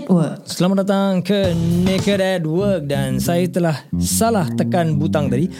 Network. 0.00 0.48
Selamat 0.48 0.76
datang 0.88 1.20
ke 1.20 1.52
Naked 1.84 2.24
at 2.24 2.48
Work 2.48 2.88
dan 2.88 3.20
saya 3.20 3.44
telah 3.44 3.84
salah 4.00 4.48
tekan 4.56 4.96
butang 4.96 5.28
tadi. 5.28 5.44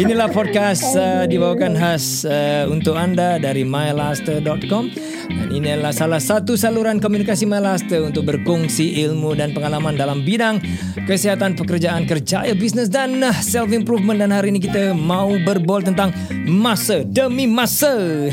Inilah 0.00 0.30
podcast 0.30 0.94
uh, 0.94 1.26
dibawakan 1.26 1.74
khas 1.74 2.22
uh, 2.22 2.70
untuk 2.70 2.94
anda 2.94 3.42
dari 3.42 3.66
mylaster.com 3.66 4.94
dan 5.26 5.48
ini 5.50 5.74
adalah 5.74 5.90
salah 5.90 6.22
satu 6.22 6.54
saluran 6.54 7.02
komunikasi 7.02 7.50
mylaster 7.50 8.06
untuk 8.06 8.30
berkongsi 8.30 8.94
ilmu 9.10 9.34
dan 9.34 9.50
pengalaman 9.50 9.98
dalam 9.98 10.22
bidang 10.22 10.62
kesihatan 11.02 11.58
pekerjaan, 11.58 12.06
kerjaya, 12.06 12.54
bisnes 12.54 12.86
dan 12.86 13.18
uh, 13.18 13.34
self 13.42 13.74
improvement 13.74 14.22
dan 14.22 14.30
hari 14.30 14.54
ini 14.54 14.62
kita 14.62 14.94
mau 14.94 15.34
berbol 15.42 15.82
tentang 15.82 16.14
masa 16.46 17.02
demi 17.02 17.50
masa. 17.50 18.30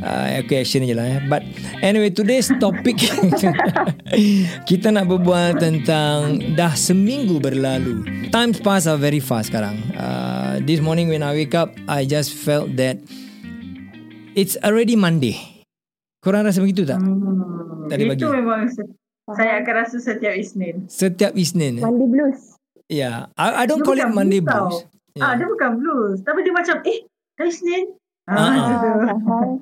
Uh, 0.00 0.40
okay, 0.40 0.60
action 0.60 0.80
je 0.80 0.96
lah 0.96 1.04
eh. 1.06 1.20
But 1.22 1.44
anyway, 1.80 2.08
today's 2.08 2.48
topic 2.56 2.96
kita 4.70 4.88
nak 4.88 5.06
berbual 5.06 5.60
tentang 5.60 6.40
dah 6.56 6.72
seminggu 6.72 7.36
berlalu. 7.36 8.00
Times 8.32 8.58
pass 8.58 8.88
are 8.88 8.96
very 8.96 9.20
fast 9.20 9.52
sekarang. 9.52 9.76
Uh, 9.92 10.56
this 10.64 10.80
morning 10.80 11.06
when 11.06 11.20
I 11.20 11.36
wake 11.36 11.52
up, 11.52 11.68
I 11.84 12.04
just 12.04 12.32
felt 12.32 12.72
that 12.76 12.96
it's 14.32 14.56
already 14.60 14.96
Monday. 14.96 15.36
Korang 16.20 16.44
rasa 16.44 16.60
begitu 16.60 16.84
tak? 16.84 16.96
Hmm, 16.96 17.88
Tadi 17.88 18.04
itu 18.04 18.12
pagi. 18.24 18.24
memang 18.30 18.60
saya 19.30 19.60
akan 19.60 19.74
rasa 19.78 19.96
setiap 19.96 20.32
Isnin. 20.32 20.84
Setiap 20.86 21.32
Isnin. 21.32 21.76
eh? 21.76 21.82
Monday 21.82 22.08
blues. 22.08 22.56
Yeah, 22.88 23.30
I, 23.34 23.62
I 23.62 23.64
don't 23.64 23.80
Dia 23.80 23.86
call 23.86 24.00
it 24.00 24.10
Monday 24.10 24.40
blues 24.40 24.80
blues. 24.80 24.88
Ah, 25.16 25.34
Yeah. 25.34 25.42
dia 25.42 25.46
bukan 25.46 25.70
blues. 25.76 26.18
Tapi 26.22 26.38
dia 26.40 26.54
macam, 26.54 26.76
eh, 26.84 27.02
dah 27.34 27.44
Isnin? 27.44 27.84
Ah, 28.24 28.36
Ah, 28.36 28.46
ah. 28.46 28.78
tu. 28.78 28.90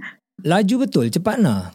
Laju 0.41 0.75
betul, 0.81 1.07
cepat 1.09 1.37
nah. 1.37 1.75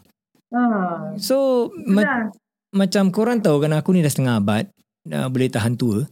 Ah, 0.50 1.11
So, 1.17 1.67
ma- 1.83 2.00
itulah. 2.00 2.30
macam 2.72 3.03
korang 3.09 3.39
tahu 3.39 3.59
kan 3.59 3.73
aku 3.73 3.92
ni 3.92 4.00
dah 4.00 4.08
setengah 4.08 4.38
abad. 4.38 4.66
Dah 5.03 5.28
boleh 5.28 5.50
tahan 5.50 5.73
tua. 5.73 6.08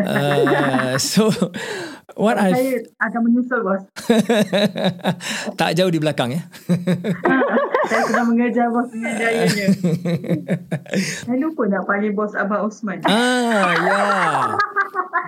Uh, 0.00 0.96
so, 1.12 1.28
what 2.16 2.34
I 2.34 2.50
Saya 2.50 2.72
akan 2.98 3.20
menyusul, 3.22 3.60
bos. 3.60 3.82
tak 5.60 5.76
jauh 5.76 5.92
di 5.92 6.00
belakang 6.00 6.32
ya. 6.32 6.42
saya 7.86 8.02
sedang 8.02 8.26
mengejar 8.28 8.66
bos 8.66 8.90
jayanya. 8.90 9.66
saya 11.22 11.36
lupa 11.38 11.68
nak 11.68 11.86
panggil 11.86 12.10
bos 12.10 12.34
Abang 12.34 12.66
Osman. 12.66 12.98
Ah, 13.04 13.70
ya. 13.76 14.00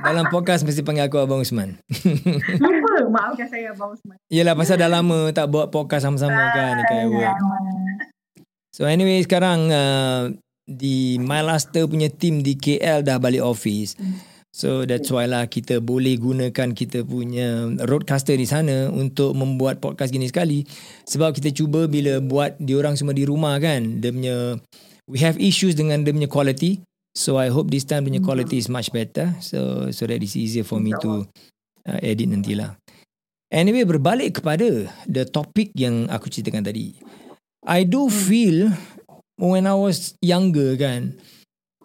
Dalam 0.04 0.24
podcast 0.30 0.62
mesti 0.62 0.84
panggil 0.86 1.08
aku 1.08 1.18
Abang 1.20 1.42
Usman. 1.42 1.80
Lupa, 2.62 2.94
maafkan 3.10 3.46
saya 3.50 3.74
Abang 3.74 3.96
Osman. 3.96 4.16
Yelah 4.30 4.54
pasal 4.54 4.78
dah 4.78 4.90
lama 4.90 5.32
tak 5.34 5.48
buat 5.48 5.72
podcast 5.72 6.06
sama-sama 6.06 6.38
kan 6.54 6.80
dekat 6.84 7.08
work. 7.10 7.36
So 8.72 8.86
anyway 8.86 9.18
sekarang 9.24 9.72
uh, 9.74 10.30
di 10.68 11.16
MyLaster 11.18 11.88
punya 11.88 12.12
team 12.12 12.44
di 12.44 12.54
KL 12.54 13.02
dah 13.02 13.16
balik 13.16 13.42
office. 13.42 13.96
So 14.58 14.88
that's 14.88 15.12
why 15.12 15.28
lah 15.28 15.46
kita 15.46 15.78
boleh 15.78 16.16
gunakan 16.18 16.74
kita 16.74 17.04
punya 17.04 17.68
roadcaster 17.84 18.34
di 18.34 18.48
sana 18.48 18.88
untuk 18.88 19.36
membuat 19.36 19.78
podcast 19.78 20.10
gini 20.10 20.26
sekali. 20.26 20.64
Sebab 21.04 21.36
kita 21.36 21.52
cuba 21.52 21.84
bila 21.86 22.18
buat 22.18 22.56
diorang 22.58 22.96
semua 22.96 23.14
di 23.14 23.28
rumah 23.28 23.60
kan. 23.60 24.00
Dia 24.00 24.10
punya, 24.10 24.56
we 25.06 25.20
have 25.20 25.36
issues 25.38 25.76
dengan 25.76 26.02
dia 26.02 26.10
punya 26.10 26.26
quality. 26.26 26.80
So 27.18 27.34
I 27.34 27.50
hope 27.50 27.74
this 27.74 27.82
time 27.82 28.06
punya 28.06 28.22
quality 28.22 28.62
is 28.62 28.70
much 28.70 28.94
better. 28.94 29.34
So 29.42 29.90
so 29.90 30.06
that 30.06 30.22
it's 30.22 30.38
easier 30.38 30.62
for 30.62 30.78
me 30.78 30.94
to 31.02 31.26
uh, 31.82 31.98
edit 31.98 32.30
nantilah. 32.30 32.78
Anyway 33.50 33.82
berbalik 33.82 34.38
kepada 34.38 34.86
the 35.10 35.26
topic 35.26 35.74
yang 35.74 36.06
aku 36.06 36.30
ceritakan 36.30 36.62
tadi. 36.62 36.94
I 37.66 37.82
do 37.82 38.06
feel 38.06 38.70
when 39.34 39.66
I 39.66 39.74
was 39.74 40.14
younger 40.22 40.78
kan, 40.78 41.18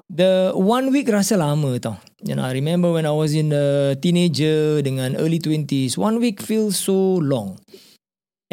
the 0.06 0.54
one 0.54 0.94
week 0.94 1.10
rasa 1.10 1.34
lama 1.42 1.82
tau. 1.82 1.98
You 2.22 2.38
know, 2.38 2.46
I 2.46 2.54
remember 2.54 2.94
when 2.94 3.10
I 3.10 3.12
was 3.12 3.34
in 3.34 3.50
the 3.50 3.98
teenager 4.00 4.86
dengan 4.86 5.18
early 5.18 5.42
20s, 5.42 5.98
one 5.98 6.22
week 6.22 6.46
feels 6.46 6.78
so 6.78 7.20
long. 7.20 7.58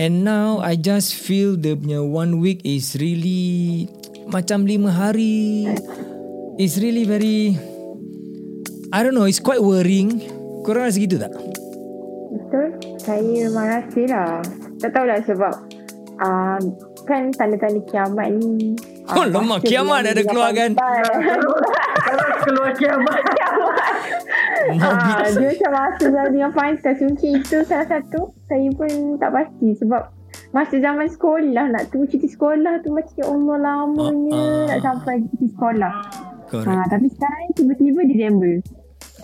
And 0.01 0.25
now 0.25 0.65
I 0.65 0.81
just 0.81 1.13
feel 1.13 1.61
the 1.61 1.77
punya 1.77 2.01
one 2.01 2.41
week 2.41 2.65
is 2.65 2.97
really 2.97 3.87
macam 4.33 4.65
lima 4.65 4.91
hari. 4.91 5.69
It's 6.61 6.77
really 6.77 7.09
very 7.09 7.57
I 8.93 9.01
don't 9.01 9.17
know, 9.17 9.25
it's 9.25 9.41
quite 9.41 9.65
worrying. 9.65 10.21
Korang 10.61 10.93
rasa 10.93 11.01
gitu 11.01 11.17
tak? 11.17 11.33
Betul. 12.37 12.77
Saya 13.01 13.25
memang 13.25 13.65
rasa 13.65 14.01
lah. 14.13 14.45
Tak 14.77 14.93
tahulah 14.93 15.25
sebab 15.25 15.55
uh, 16.21 16.61
kan 17.09 17.33
tanda-tanda 17.33 17.81
kiamat 17.89 18.37
ni. 18.37 18.77
Oh, 19.09 19.25
lemak. 19.25 19.65
Kiamat 19.65 20.05
dah 20.05 20.13
ada 20.13 20.21
keluar 20.21 20.53
kan? 20.53 20.77
Kalau 20.77 22.29
keluar 22.45 22.71
kiamat. 22.77 23.21
Ah, 24.77 25.25
dia 25.33 25.57
macam 25.57 25.73
masa 25.73 26.05
saya 26.13 26.29
dengan 26.29 26.53
pantas 26.53 27.01
Mungkin 27.01 27.41
itu 27.41 27.65
salah 27.65 27.89
satu 27.89 28.29
Saya 28.45 28.69
pun 28.77 29.17
tak 29.17 29.33
pasti 29.33 29.73
Sebab 29.81 30.13
Masa 30.53 30.77
zaman 30.77 31.09
sekolah 31.09 31.65
Nak 31.73 31.89
tunggu 31.89 32.13
cuti 32.13 32.29
sekolah 32.29 32.85
tu 32.85 32.93
Macam 32.93 33.17
ya 33.17 33.25
Allah 33.25 33.57
lamanya 33.57 34.37
Ah, 34.37 34.45
ah. 34.45 34.65
Nak 34.69 34.79
sampai 34.85 35.25
cuti 35.25 35.49
sekolah 35.49 35.93
Correct. 36.51 36.67
ha, 36.67 36.85
Tapi 36.91 37.07
sekarang 37.15 37.55
tiba-tiba 37.55 38.01
Disember 38.11 38.55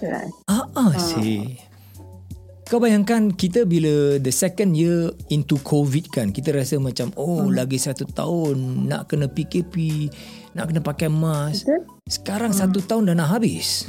tak? 0.01 0.29
Ah, 0.49 0.67
ah, 0.77 0.93
sih. 0.97 1.57
Kau 2.67 2.83
bayangkan 2.83 3.31
kita 3.31 3.63
bila 3.63 4.19
the 4.19 4.35
second 4.35 4.75
year 4.75 5.15
into 5.31 5.55
COVID 5.63 6.11
kan, 6.11 6.35
kita 6.35 6.51
rasa 6.51 6.83
macam 6.83 7.15
oh 7.15 7.47
hmm. 7.47 7.55
lagi 7.55 7.79
satu 7.79 8.03
tahun 8.11 8.91
nak 8.91 9.07
kena 9.07 9.31
PKP, 9.31 10.11
nak 10.59 10.75
kena 10.75 10.83
pakai 10.83 11.07
mask. 11.07 11.71
Betul? 11.71 11.81
Sekarang 12.11 12.51
hmm. 12.51 12.61
satu 12.67 12.79
tahun 12.83 13.15
dah 13.15 13.17
nak 13.23 13.39
habis. 13.39 13.87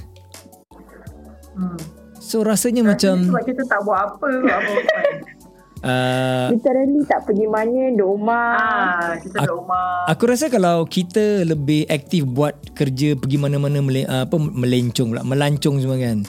Hmm. 1.57 1.81
So 2.21 2.45
rasanya 2.45 2.85
macam 2.85 3.33
Sebab 3.33 3.43
kita 3.49 3.65
tak 3.65 3.81
buat 3.81 3.97
apa. 4.13 4.29
Abang 4.45 4.77
Osman. 4.77 5.36
Uh, 5.79 6.47
Literally 6.49 7.01
tak 7.03 7.23
pergi 7.23 7.45
mana 7.45 7.91
Duduk 7.91 8.07
rumah 8.07 8.49
Ah, 8.53 9.11
kita 9.15 9.37
duduk 9.37 9.51
rumah. 9.57 10.05
aku 10.05 10.23
rasa 10.25 10.47
kalau 10.47 10.83
kita 10.83 11.43
lebih 11.43 11.85
aktif 11.87 12.23
buat 12.23 12.53
kerja 12.73 13.13
pergi 13.13 13.37
mana-mana 13.37 13.79
mele, 13.79 14.03
uh, 14.03 14.23
apa 14.23 14.35
melencong 14.35 15.11
pula, 15.11 15.21
melancong 15.21 15.75
semua 15.77 15.97
kan. 15.97 16.21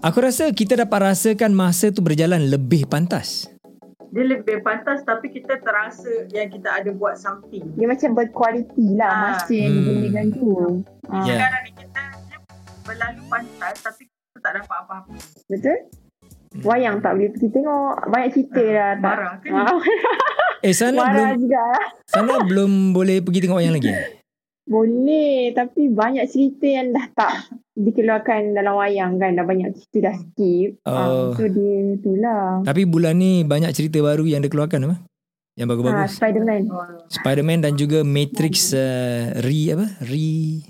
Aku 0.00 0.18
rasa 0.18 0.50
kita 0.50 0.74
dapat 0.76 0.98
rasakan 1.04 1.52
masa 1.52 1.88
tu 1.88 2.00
berjalan 2.00 2.42
lebih 2.44 2.84
pantas. 2.84 3.46
Dia 4.08 4.28
lebih 4.28 4.60
pantas 4.60 5.00
tapi 5.02 5.30
kita 5.30 5.56
terasa 5.58 6.26
yang 6.28 6.46
kita 6.46 6.68
ada 6.74 6.90
buat 6.90 7.16
something. 7.16 7.64
Dia 7.74 7.86
macam 7.86 8.12
berkualiti 8.12 8.92
lah 8.92 9.08
Ah. 9.08 9.22
Masa 9.38 9.52
yang 9.52 9.72
Hmm. 9.72 9.78
digunakan 9.80 10.26
tu 10.28 10.48
ha, 11.06 11.16
Ya. 11.22 11.34
Sekarang 11.38 11.62
ni 11.62 11.72
kita 11.72 12.02
dia 12.20 12.38
berlalu 12.82 13.22
pantas 13.26 13.74
tapi 13.80 14.02
kita 14.04 14.38
tak 14.42 14.52
dapat 14.58 14.76
apa-apa. 14.80 15.14
Betul? 15.46 15.78
Wayang 16.60 17.00
tak 17.00 17.16
boleh 17.16 17.30
pergi 17.32 17.48
tengok 17.48 17.94
Banyak 18.12 18.28
cerita 18.36 18.62
lah 18.62 18.90
tak 19.00 19.00
Marah 19.00 19.32
ke 19.40 19.48
ni? 19.48 19.56
Ah, 19.56 19.78
Eh 20.68 20.74
sana 20.76 21.00
belum 21.08 21.24
Marah 21.24 21.32
juga 21.40 21.60
lah 21.64 21.86
sana 22.12 22.34
belum 22.48 22.70
boleh 22.92 23.24
pergi 23.24 23.40
tengok 23.48 23.58
wayang 23.58 23.74
lagi. 23.74 23.92
Boleh, 24.62 25.50
tapi 25.58 25.90
banyak 25.90 26.22
cerita 26.30 26.70
yang 26.70 26.94
dah 26.94 27.10
tak 27.18 27.50
dikeluarkan 27.74 28.54
dalam 28.54 28.78
wayang 28.78 29.18
kan. 29.18 29.34
Dah 29.34 29.42
banyak 29.42 29.74
cerita 29.74 30.12
dah 30.12 30.14
skip. 30.14 30.78
Oh. 30.86 30.94
Ah, 30.94 31.34
so 31.34 31.44
dia 31.50 31.98
itulah. 31.98 32.62
Tapi 32.62 32.86
bulan 32.86 33.18
ni 33.18 33.42
banyak 33.42 33.74
cerita 33.74 33.98
baru 33.98 34.22
yang 34.22 34.38
dikeluarkan 34.44 34.86
apa? 34.86 34.96
Yang 35.58 35.66
Ha, 35.66 35.70
bagus-bagus. 35.74 36.10
Spiderman. 36.14 36.62
Spider-Man 37.10 37.58
dan 37.66 37.72
juga 37.74 38.06
Matrix 38.06 38.70
uh, 38.72 39.34
re 39.42 39.60
apa? 39.74 39.86
Re 40.06 40.62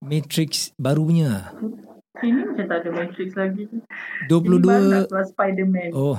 Matrix 0.00 0.72
barunya. 0.80 1.52
Sini 2.18 2.40
macam 2.42 2.64
tak 2.66 2.78
ada 2.82 2.90
Matrix 2.90 3.28
lagi. 3.38 3.70
Ini 3.70 3.78
baru 4.26 4.58
22 4.58 4.90
nak 4.90 5.02
keluar 5.06 5.26
Spider-Man. 5.30 5.90
Oh. 5.94 6.18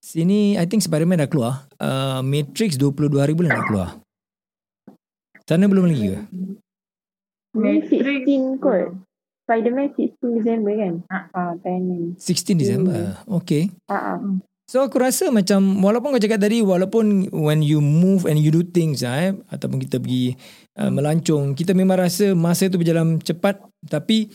Sini 0.00 0.56
I 0.56 0.64
think 0.64 0.80
Spider-Man 0.80 1.20
dah 1.20 1.28
keluar. 1.28 1.68
Uh, 1.76 2.24
Matrix 2.24 2.80
22 2.80 3.20
hari 3.20 3.36
bulan 3.36 3.60
dah 3.60 3.66
keluar. 3.68 3.88
Sana 5.44 5.68
belum 5.68 5.84
lagi 5.84 6.16
ke? 6.16 6.18
Matrix. 7.52 8.00
16 8.24 8.56
kot. 8.56 9.08
Spiderman 9.48 9.88
16 9.96 10.20
Disember 10.20 10.76
kan? 10.76 10.94
Ah. 11.08 11.24
Ah, 11.32 11.52
tayangan. 11.64 12.20
16 12.20 12.60
Disember. 12.60 13.16
Okay. 13.40 13.72
Ah, 13.88 14.16
ah. 14.16 14.18
So 14.68 14.84
aku 14.84 15.00
rasa 15.00 15.32
macam 15.32 15.80
walaupun 15.80 16.12
kau 16.12 16.20
cakap 16.20 16.44
tadi 16.44 16.60
walaupun 16.60 17.32
when 17.32 17.64
you 17.64 17.80
move 17.80 18.28
and 18.28 18.36
you 18.36 18.52
do 18.52 18.60
things 18.60 19.00
ah, 19.00 19.16
eh, 19.16 19.32
ataupun 19.48 19.80
kita 19.80 19.96
pergi 19.96 20.36
uh, 20.76 20.92
melancong 20.92 21.56
kita 21.56 21.72
memang 21.72 22.04
rasa 22.04 22.36
masa 22.36 22.68
tu 22.68 22.76
berjalan 22.76 23.16
cepat 23.16 23.64
tapi 23.88 24.28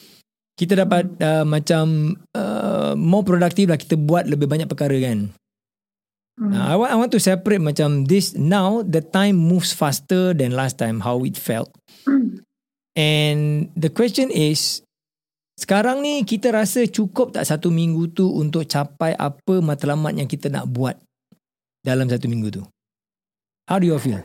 kita 0.54 0.86
dapat 0.86 1.10
uh, 1.18 1.46
macam 1.46 2.14
uh, 2.38 2.94
more 2.94 3.26
produktif 3.26 3.66
lah 3.66 3.80
kita 3.80 3.98
buat 3.98 4.30
lebih 4.30 4.46
banyak 4.46 4.70
perkara 4.70 4.94
kan. 5.02 5.34
Hmm. 6.38 6.50
Uh, 6.50 6.66
I 6.66 6.76
want 6.78 6.90
I 6.94 6.98
want 6.98 7.12
to 7.14 7.22
separate 7.22 7.62
macam 7.62 8.10
this 8.10 8.34
now 8.34 8.82
the 8.82 9.02
time 9.02 9.38
moves 9.38 9.74
faster 9.74 10.34
than 10.34 10.54
last 10.54 10.82
time 10.82 11.02
how 11.02 11.22
it 11.26 11.38
felt. 11.38 11.70
And 12.94 13.74
the 13.74 13.90
question 13.90 14.30
is 14.30 14.86
sekarang 15.58 16.02
ni 16.02 16.26
kita 16.26 16.54
rasa 16.54 16.86
cukup 16.90 17.34
tak 17.34 17.46
satu 17.46 17.70
minggu 17.70 18.14
tu 18.14 18.26
untuk 18.30 18.66
capai 18.66 19.14
apa 19.18 19.62
matlamat 19.62 20.18
yang 20.18 20.30
kita 20.30 20.50
nak 20.50 20.70
buat 20.70 20.98
dalam 21.86 22.10
satu 22.10 22.26
minggu 22.30 22.62
tu? 22.62 22.64
How 23.70 23.78
do 23.82 23.86
you 23.90 23.98
feel? 23.98 24.22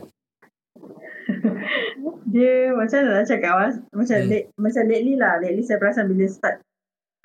Dia 2.29 2.53
macam 2.71 2.97
mana 3.01 3.19
nak 3.19 3.27
cakap 3.27 3.53
mas? 3.55 3.75
Macam 3.91 4.17
Hmm. 4.19 4.29
hmm. 4.31 4.57
macam 4.57 4.83
lately 4.85 5.13
lah. 5.15 5.33
Lately 5.37 5.63
saya 5.63 5.77
perasan 5.77 6.05
bila 6.07 6.25
start 6.25 6.55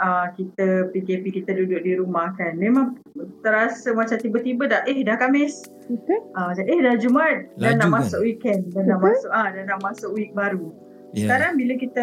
uh, 0.01 0.27
kita 0.33 0.89
PKP 0.91 1.25
kita 1.35 1.51
duduk 1.53 1.81
di 1.81 1.93
rumah 1.95 2.33
kan. 2.35 2.57
Memang 2.57 2.97
terasa 3.41 3.93
macam 3.93 4.17
tiba-tiba 4.17 4.65
dah 4.67 4.81
eh 4.85 5.01
dah 5.01 5.17
Khamis. 5.17 5.65
Betul? 5.87 6.21
Uh, 6.33 6.51
macam 6.51 6.65
eh 6.65 6.79
dah 6.81 6.95
Jumaat. 6.97 7.37
Dah 7.55 7.71
Laju 7.71 7.77
nak 7.77 7.81
kan? 7.81 7.95
masuk 8.01 8.21
weekend. 8.25 8.63
Dah 8.73 8.83
nak 8.83 8.99
Betul. 8.99 9.09
masuk 9.13 9.31
ah 9.31 9.49
dah 9.51 9.63
nak 9.65 9.79
masuk 9.81 10.11
week 10.13 10.33
baru. 10.33 10.73
Yeah. 11.15 11.31
Sekarang 11.31 11.53
bila 11.55 11.79
kita 11.79 12.03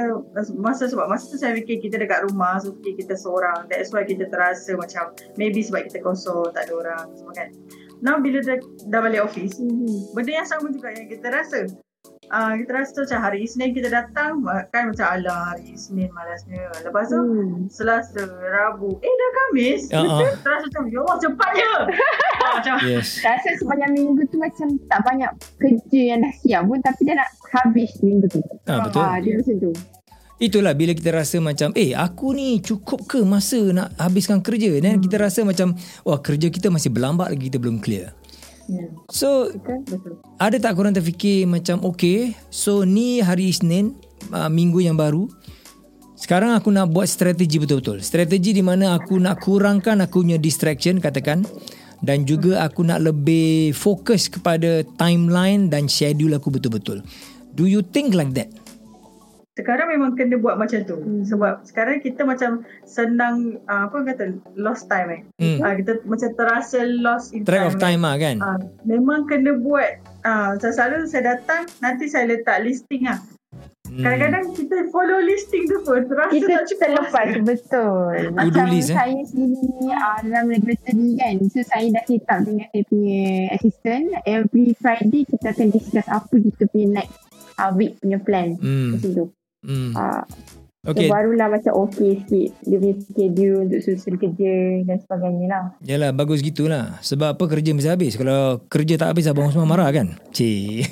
masa 0.56 0.88
sebab 0.88 1.12
masa 1.12 1.28
tu 1.28 1.36
saya 1.36 1.52
fikir 1.52 1.84
kita 1.84 2.00
dekat 2.00 2.32
rumah 2.32 2.64
so 2.64 2.72
fikir 2.80 3.04
kita 3.04 3.20
seorang 3.20 3.68
that's 3.68 3.92
why 3.92 4.08
kita 4.08 4.24
terasa 4.32 4.72
macam 4.80 5.12
maybe 5.36 5.60
sebab 5.60 5.84
kita 5.84 6.00
kosong 6.00 6.48
tak 6.56 6.72
ada 6.72 6.74
orang 6.80 7.06
semua 7.20 7.36
kan 7.36 7.52
now 8.00 8.24
bila 8.24 8.40
dah, 8.40 8.56
dah 8.88 9.04
balik 9.04 9.28
office 9.28 9.60
Mhm. 9.60 10.16
benda 10.16 10.32
yang 10.32 10.48
sama 10.48 10.72
juga 10.72 10.96
yang 10.96 11.12
kita 11.12 11.28
rasa 11.28 11.68
uh, 12.32 12.54
kita 12.56 12.72
rasa 12.74 13.04
macam 13.04 13.20
hari 13.22 13.40
Isnin 13.42 13.72
kita 13.72 13.88
datang 13.88 14.42
kan 14.68 14.84
macam 14.88 15.06
alah 15.06 15.52
hari 15.52 15.72
Isnin 15.72 16.10
malasnya 16.10 16.66
lepas 16.82 17.06
tu 17.06 17.20
Hmm. 17.22 17.68
Selasa, 17.68 18.24
Rabu 18.26 18.98
eh 18.98 19.12
dah 19.12 19.30
Khamis 19.34 19.82
Ya, 19.88 20.02
betul 20.02 20.32
terasa 20.38 20.64
macam 20.66 20.84
ya 20.86 21.00
Allah 21.00 21.18
cepatnya 21.20 21.72
Ah, 22.42 22.52
macam 22.58 22.76
Yes. 22.82 23.22
Rasa 23.22 23.50
sepanjang 23.54 23.92
minggu 23.94 24.24
tu 24.26 24.38
macam 24.38 24.68
tak 24.86 25.00
banyak 25.02 25.30
kerja 25.58 26.02
yang 26.08 26.20
dah 26.20 26.34
siap 26.36 26.62
pun 26.66 26.80
tapi 26.80 27.02
dah 27.04 27.16
nak 27.16 27.30
habis 27.52 27.92
minggu 28.02 28.26
tu. 28.28 28.42
Ah, 28.66 28.82
betul. 28.82 28.98
Ah, 29.00 29.20
dia 29.20 29.38
macam 29.38 29.56
tu. 29.60 29.72
Itulah 30.42 30.74
bila 30.74 30.92
kita 30.92 31.14
rasa 31.14 31.38
macam 31.38 31.70
eh 31.76 31.94
aku 31.94 32.34
ni 32.34 32.58
cukup 32.60 33.06
ke 33.06 33.22
masa 33.22 33.62
nak 33.70 33.94
habiskan 33.96 34.42
kerja 34.42 34.74
dan 34.76 34.98
Hmm. 34.98 35.04
kita 35.04 35.22
rasa 35.22 35.46
macam 35.46 35.78
wah 36.02 36.18
kerja 36.18 36.50
kita 36.50 36.68
masih 36.68 36.90
berlambat 36.90 37.30
lagi 37.30 37.46
kita 37.46 37.62
belum 37.62 37.78
clear. 37.78 38.10
Ya, 38.72 38.86
So 39.12 39.52
Betul? 39.52 39.84
betul 39.84 40.14
ada 40.40 40.58
tak 40.58 40.74
korang 40.80 40.96
terfikir 40.96 41.46
macam 41.46 41.84
okay 41.84 42.34
so 42.50 42.88
ni 42.88 43.20
hari 43.20 43.52
Isnin 43.52 43.94
uh, 44.32 44.48
minggu 44.48 44.82
yang 44.82 44.96
baru 44.96 45.28
sekarang 46.22 46.54
aku 46.54 46.70
nak 46.70 46.94
buat 46.94 47.10
strategi 47.10 47.58
betul-betul. 47.58 48.06
Strategi 48.06 48.54
di 48.54 48.62
mana 48.62 48.94
aku 48.94 49.18
nak 49.18 49.42
kurangkan 49.42 50.06
aku 50.06 50.22
punya 50.22 50.38
distraction 50.38 51.02
katakan 51.02 51.42
dan 52.06 52.30
juga 52.30 52.62
aku 52.62 52.86
nak 52.86 53.02
lebih 53.02 53.74
fokus 53.74 54.30
kepada 54.30 54.86
timeline 55.02 55.74
dan 55.74 55.90
schedule 55.90 56.38
aku 56.38 56.54
betul-betul. 56.54 57.02
Do 57.58 57.66
you 57.66 57.82
think 57.82 58.14
like 58.14 58.38
that? 58.38 58.54
Sekarang 59.62 59.88
memang 59.88 60.12
kena 60.14 60.36
buat 60.36 60.58
macam 60.58 60.82
tu 60.84 60.98
Hmm. 60.98 61.24
sebab 61.24 61.62
sekarang 61.64 62.02
kita 62.02 62.26
macam 62.26 62.66
senang 62.84 63.62
uh, 63.66 63.86
apa 63.86 63.94
orang 63.94 64.08
kata 64.10 64.24
lost 64.56 64.90
time 64.90 65.10
eh 65.10 65.22
Hmm. 65.38 65.58
uh, 65.62 65.74
kita 65.78 65.92
macam 66.04 66.30
terasa 66.34 66.82
lost 67.00 67.32
in 67.32 67.46
Track 67.46 67.64
of 67.64 67.78
time, 67.78 67.98
time 67.98 68.02
lah 68.02 68.16
kan? 68.18 68.36
Uh, 68.38 68.60
memang 68.84 69.26
kena 69.26 69.56
buat 69.56 69.92
uh, 70.22 70.58
macam 70.58 70.72
selalu 70.72 71.06
saya 71.06 71.38
datang 71.38 71.70
nanti 71.80 72.10
saya 72.10 72.26
letak 72.28 72.62
listing 72.62 73.06
lah 73.06 73.22
Hmm. 73.92 74.08
kadang-kadang 74.08 74.56
kita 74.56 74.88
follow 74.88 75.20
listing 75.20 75.68
tu 75.68 75.84
pun 75.84 76.00
terasa 76.08 76.32
Kita 76.32 76.48
tak 76.48 76.64
cukup 76.64 76.80
terlepas 76.80 77.26
masa. 77.28 77.44
betul. 77.52 78.14
Macam 78.32 78.66
list, 78.72 78.88
eh? 78.88 78.96
saya 78.96 79.20
sendiri 79.28 79.68
uh, 79.92 80.18
dalam 80.24 80.46
laboratory 80.48 81.10
kan. 81.20 81.36
So 81.52 81.60
saya 81.68 81.92
dah 81.92 82.04
set 82.08 82.24
up 82.32 82.40
dengan 82.48 82.72
saya 82.72 82.84
punya 82.88 83.24
assistant. 83.52 84.06
Every 84.24 84.72
Friday 84.80 85.28
kita 85.28 85.52
akan 85.52 85.68
discuss 85.76 86.08
apa 86.08 86.32
kita 86.32 86.64
punya 86.72 87.04
next 87.04 87.20
uh, 87.60 87.72
week 87.76 88.00
punya 88.00 88.16
plan. 88.24 88.56
Hmm. 88.64 88.96
Macam 88.96 89.10
tu. 89.12 89.26
Hmm. 89.62 89.94
Uh, 89.94 90.24
Okay. 90.82 91.06
So 91.06 91.14
barulah 91.14 91.46
macam 91.46 91.78
okay 91.86 92.26
sikit 92.26 92.58
dia 92.66 92.82
punya 92.82 92.98
schedule 93.06 93.70
untuk 93.70 93.86
susun 93.86 94.18
kerja 94.18 94.82
dan 94.82 94.98
sebagainya 94.98 95.46
lah. 95.46 95.64
Yalah 95.86 96.10
bagus 96.10 96.42
gitulah 96.42 96.98
Sebab 97.06 97.38
apa 97.38 97.44
kerja 97.46 97.70
mesti 97.78 97.94
habis 97.94 98.18
Kalau 98.18 98.66
kerja 98.66 98.98
tak 98.98 99.14
habis 99.14 99.30
Abang 99.30 99.54
semua 99.54 99.70
marah 99.70 99.86
kan 99.94 100.18
Cik 100.34 100.90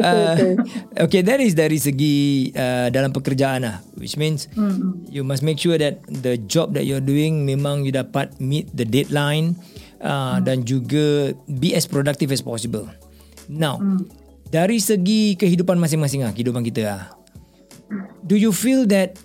uh. 0.00 0.56
Okay 0.96 1.20
that 1.20 1.44
is 1.44 1.52
dari 1.52 1.76
segi 1.76 2.48
uh, 2.56 2.88
Dalam 2.88 3.12
pekerjaan 3.12 3.68
lah 3.68 3.84
Which 4.00 4.16
means 4.16 4.48
Hmm. 4.56 5.04
You 5.12 5.28
must 5.28 5.44
make 5.44 5.60
sure 5.60 5.76
that 5.76 6.00
The 6.08 6.40
job 6.40 6.72
that 6.72 6.88
you're 6.88 7.04
doing 7.04 7.44
Memang 7.44 7.84
you 7.84 7.92
dapat 7.92 8.32
Meet 8.40 8.72
the 8.72 8.88
deadline 8.88 9.60
uh, 10.00 10.40
Dan 10.40 10.64
juga 10.64 11.36
Be 11.52 11.76
as 11.76 11.84
productive 11.84 12.32
as 12.32 12.40
possible 12.40 12.88
Now 13.44 13.76
Hmm. 13.76 14.23
Dari 14.48 14.78
segi 14.78 15.34
kehidupan 15.34 15.76
masing-masing 15.80 16.24
lah 16.24 16.32
Kehidupan 16.32 16.62
kita 16.64 16.82
lah. 16.84 17.02
Do 18.24 18.36
you 18.38 18.50
feel 18.50 18.88
that 18.90 19.16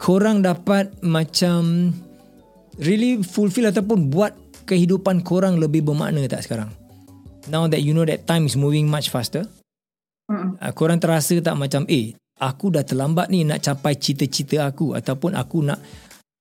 Korang 0.00 0.44
dapat 0.44 0.92
macam 1.04 1.92
Really 2.80 3.22
fulfill 3.22 3.70
ataupun 3.70 4.10
buat 4.10 4.34
Kehidupan 4.64 5.20
korang 5.20 5.60
lebih 5.60 5.84
bermakna 5.84 6.24
tak 6.24 6.48
sekarang? 6.48 6.72
Now 7.52 7.68
that 7.68 7.84
you 7.84 7.92
know 7.92 8.08
that 8.08 8.24
time 8.24 8.48
is 8.48 8.56
moving 8.56 8.88
much 8.88 9.12
faster 9.12 9.44
Hmm. 10.24 10.56
uh, 10.56 10.72
Korang 10.72 10.96
terasa 10.96 11.36
tak 11.44 11.52
macam 11.52 11.84
Eh 11.84 12.16
aku 12.40 12.72
dah 12.72 12.80
terlambat 12.80 13.28
ni 13.28 13.44
nak 13.44 13.60
capai 13.60 14.00
cita-cita 14.00 14.64
aku 14.64 14.96
Ataupun 14.96 15.36
aku 15.36 15.60
nak 15.60 15.76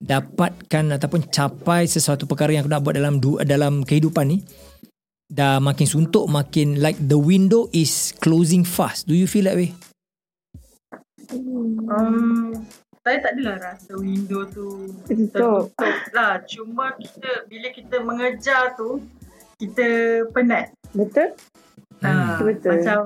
dapatkan 0.03 0.99
ataupun 0.99 1.31
capai 1.31 1.87
sesuatu 1.87 2.27
perkara 2.27 2.51
yang 2.51 2.67
aku 2.67 2.71
nak 2.75 2.83
buat 2.83 2.95
dalam 2.99 3.23
dalam 3.47 3.73
kehidupan 3.87 4.25
ni 4.27 4.37
dah 5.33 5.57
makin 5.57 5.83
suntuk 5.83 6.29
makin 6.29 6.77
like 6.77 6.95
the 7.01 7.17
window 7.17 7.65
is 7.73 8.13
closing 8.17 8.61
fast 8.61 9.03
do 9.03 9.13
you 9.13 9.25
feel 9.25 9.43
that 9.43 9.55
way 9.55 9.73
Um, 11.83 12.53
saya 13.01 13.17
tak 13.19 13.35
adalah 13.35 13.73
rasa 13.73 13.97
window 13.97 14.45
tu 14.47 14.85
Tertutup. 15.03 15.73
lah. 16.11 16.39
Cuma 16.43 16.93
kita 16.93 17.47
bila 17.47 17.67
kita 17.69 17.95
mengejar 17.99 18.75
tu 18.75 19.01
kita 19.57 19.87
penat. 20.29 20.71
Betul? 20.91 21.33
Ah, 21.99 22.37
Betul. 22.37 22.77
Macam 22.77 22.99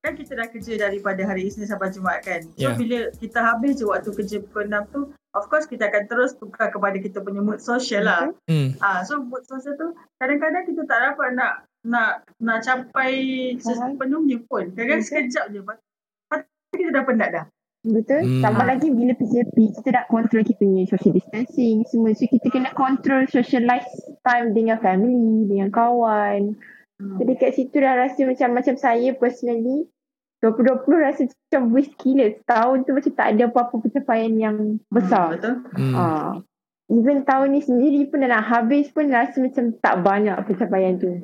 kan 0.00 0.12
kita 0.14 0.32
dah 0.34 0.48
kerja 0.48 0.72
daripada 0.78 1.20
hari 1.22 1.44
Isnin 1.44 1.64
sampai 1.64 1.88
Jumaat 1.90 2.22
kan. 2.22 2.40
So 2.54 2.72
Ya. 2.72 2.74
bila 2.74 2.98
kita 3.14 3.38
habis 3.42 3.76
je 3.76 3.84
waktu 3.84 4.10
kerja 4.12 4.36
pukul 4.40 4.64
6 4.66 4.88
tu, 4.88 5.00
of 5.32 5.44
course 5.46 5.64
kita 5.64 5.88
akan 5.88 6.04
terus 6.04 6.32
tukar 6.34 6.68
kepada 6.68 6.96
kita 6.96 7.20
punya 7.20 7.40
mood 7.40 7.58
social 7.58 8.00
lah. 8.02 8.28
hmm. 8.44 8.76
Ah, 8.78 9.00
so 9.02 9.18
mood 9.18 9.44
social 9.44 9.72
tu 9.74 9.92
kadang-kadang 10.16 10.64
kita 10.64 10.82
tak 10.84 10.98
dapat 11.04 11.28
nak 11.32 11.68
nak 11.84 12.24
nak 12.40 12.64
capai 12.64 13.12
sepenuhnya 13.60 14.40
pun. 14.48 14.72
Kadang-kadang 14.72 15.04
Betul. 15.04 15.08
sekejap 15.08 15.44
je. 15.52 15.58
Lepas 15.60 16.40
kita 16.72 16.90
dah 16.90 17.04
penat 17.04 17.30
dah. 17.30 17.46
Betul. 17.84 18.24
Hmm. 18.24 18.40
Tambah 18.40 18.64
lagi 18.64 18.88
bila 18.88 19.12
PKP 19.12 19.56
kita 19.76 19.88
nak 19.92 20.08
control 20.08 20.40
kita 20.40 20.56
punya 20.64 20.88
social 20.88 21.12
distancing 21.12 21.84
semua. 21.84 22.16
So 22.16 22.24
kita 22.24 22.48
kena 22.48 22.72
control 22.72 23.28
socialize 23.28 23.92
time 24.24 24.56
dengan 24.56 24.80
family, 24.80 25.44
dengan 25.44 25.68
kawan. 25.68 26.56
Hmm. 26.96 27.16
Jadi 27.20 27.32
kat 27.36 27.52
situ 27.52 27.76
dah 27.76 28.00
rasa 28.00 28.24
macam 28.24 28.48
macam 28.56 28.74
saya 28.80 29.12
personally 29.12 29.84
2020 30.40 31.04
rasa 31.04 31.22
macam 31.28 31.62
waste 31.76 31.96
gila. 32.00 32.26
Tahun 32.48 32.76
tu 32.88 32.90
macam 32.96 33.12
tak 33.12 33.28
ada 33.36 33.42
apa-apa 33.52 33.74
pencapaian 33.84 34.32
yang 34.32 34.56
besar. 34.88 35.36
Betul? 35.36 35.54
Hmm. 35.76 35.94
Ah. 35.94 36.32
Even 36.92 37.24
tahun 37.24 37.56
ni 37.56 37.60
sendiri 37.64 38.12
pun 38.12 38.20
dah 38.20 38.28
nak 38.28 38.44
habis 38.44 38.92
pun 38.92 39.08
rasa 39.08 39.40
macam 39.40 39.72
tak 39.80 40.04
banyak 40.04 40.36
pencapaian 40.48 40.96
tu. 40.96 41.20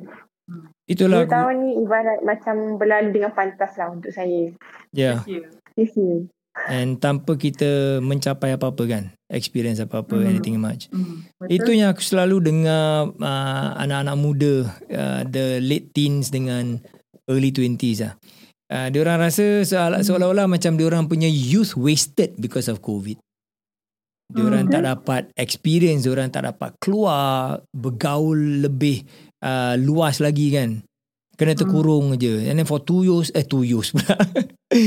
Itulah 0.85 1.21
Dua 1.21 1.25
aku, 1.25 1.33
tahun 1.33 1.55
ni 1.57 1.69
ibarat 1.79 2.19
macam 2.21 2.55
berlalu 2.75 3.09
dengan 3.11 3.31
pantas 3.31 3.71
lah 3.75 3.89
untuk 3.89 4.09
saya. 4.09 4.49
yeah 4.91 5.21
Ya. 5.23 5.45
Seriously. 5.73 6.27
and 6.67 6.99
tanpa 6.99 7.33
kita 7.33 7.97
mencapai 7.99 8.51
apa-apa 8.51 8.83
kan 8.83 9.03
experience 9.27 9.79
apa-apa 9.79 10.19
Hmm. 10.19 10.27
anything 10.27 10.57
much 10.57 10.91
Hmm. 10.91 11.23
Itu 11.47 11.71
yang 11.71 11.91
aku 11.91 12.03
selalu 12.03 12.43
dengar 12.43 13.07
uh, 13.13 13.69
anak-anak 13.77 14.15
muda, 14.15 14.53
uh, 14.89 15.21
the 15.23 15.57
late 15.59 15.89
teens 15.91 16.27
dengan 16.27 16.83
early 17.25 17.49
20s 17.49 17.99
lah. 18.01 18.13
Uh, 18.67 18.87
diorang 18.87 19.15
rasa 19.17 19.63
seolah- 19.63 19.99
seolah-olah 20.01 20.47
macam 20.47 20.75
diorang 20.75 21.03
punya 21.05 21.27
youth 21.27 21.75
wasted 21.75 22.35
because 22.35 22.67
of 22.67 22.79
COVID. 22.79 23.15
Diorang 24.27 24.67
Hmm. 24.67 24.73
tak 24.73 24.83
dapat 24.85 25.23
experience, 25.35 26.03
diorang 26.03 26.27
tak 26.27 26.43
dapat 26.45 26.75
keluar, 26.77 27.59
bergaul 27.69 28.35
lebih 28.63 29.03
uh, 29.41 29.73
luas 29.77 30.21
lagi 30.21 30.53
kan. 30.53 30.85
Kena 31.35 31.57
terkurung 31.57 32.13
je. 32.21 32.47
And 32.47 32.61
then 32.61 32.69
for 32.69 32.81
two 32.81 33.01
years, 33.01 33.33
eh 33.33 33.41
two 33.41 33.65
years 33.65 33.91
pula. 33.91 34.13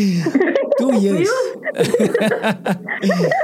two 0.80 0.92
years. 1.02 1.28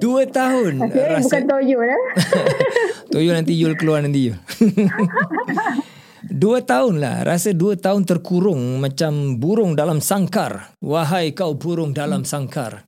Dua 0.00 0.28
tahun. 0.28 0.84
Okay, 0.84 1.16
bukan 1.22 1.42
toyo 1.48 1.78
lah. 1.80 2.02
Toyo 3.08 3.30
nanti 3.32 3.56
Yul 3.56 3.74
keluar 3.78 4.04
nanti 4.04 4.28
Yul. 4.28 4.36
dua 6.44 6.60
tahun 6.64 7.00
lah. 7.00 7.24
Rasa 7.24 7.56
dua 7.56 7.78
tahun 7.78 8.04
terkurung 8.04 8.84
macam 8.84 9.40
burung 9.40 9.72
dalam 9.72 10.04
sangkar. 10.04 10.76
Wahai 10.84 11.32
kau 11.32 11.56
burung 11.56 11.96
dalam 11.96 12.24
sangkar. 12.24 12.84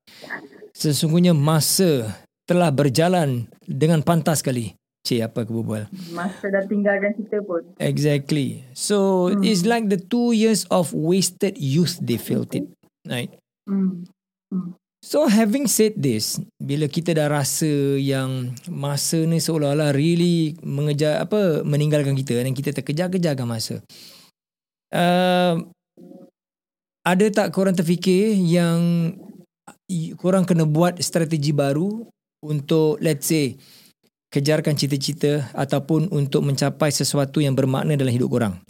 Sesungguhnya 0.76 1.32
masa 1.32 2.20
telah 2.44 2.68
berjalan 2.68 3.48
dengan 3.64 4.04
pantas 4.04 4.44
sekali. 4.44 4.76
Cik, 5.06 5.22
apa 5.22 5.46
aku 5.46 5.62
berbual? 5.62 5.86
Masa 6.10 6.50
dah 6.50 6.66
tinggalkan 6.66 7.14
kita 7.14 7.38
pun. 7.46 7.62
Exactly. 7.78 8.66
So, 8.74 9.30
Hmm. 9.30 9.46
it's 9.46 9.62
like 9.62 9.86
the 9.86 10.02
two 10.02 10.34
years 10.34 10.66
of 10.66 10.90
wasted 10.90 11.54
youth 11.62 12.02
they 12.02 12.18
felt 12.18 12.50
it. 12.58 12.66
Right? 13.06 13.30
Hmm. 13.70 14.02
So 15.06 15.30
having 15.30 15.70
said 15.70 15.94
this, 16.02 16.42
bila 16.58 16.90
kita 16.90 17.14
dah 17.14 17.30
rasa 17.30 17.94
yang 17.94 18.58
masa 18.66 19.22
ni 19.22 19.38
seolah-olah 19.38 19.94
really 19.94 20.58
mengejar 20.66 21.22
apa 21.22 21.62
meninggalkan 21.62 22.18
kita 22.18 22.42
dan 22.42 22.50
kita 22.50 22.74
terkejar-kejarkan 22.74 23.46
masa. 23.46 23.78
Uh, 24.90 25.62
ada 27.06 27.26
tak 27.30 27.54
korang 27.54 27.78
terfikir 27.78 28.34
yang 28.34 29.14
korang 30.18 30.42
kena 30.42 30.66
buat 30.66 30.98
strategi 30.98 31.54
baru 31.54 32.02
untuk 32.42 32.98
let's 32.98 33.30
say 33.30 33.54
kejarkan 34.36 34.76
cita-cita 34.76 35.48
ataupun 35.56 36.12
untuk 36.12 36.44
mencapai 36.44 36.92
sesuatu 36.92 37.40
yang 37.40 37.56
bermakna 37.56 37.96
dalam 37.96 38.12
hidup 38.12 38.28
korang? 38.28 38.60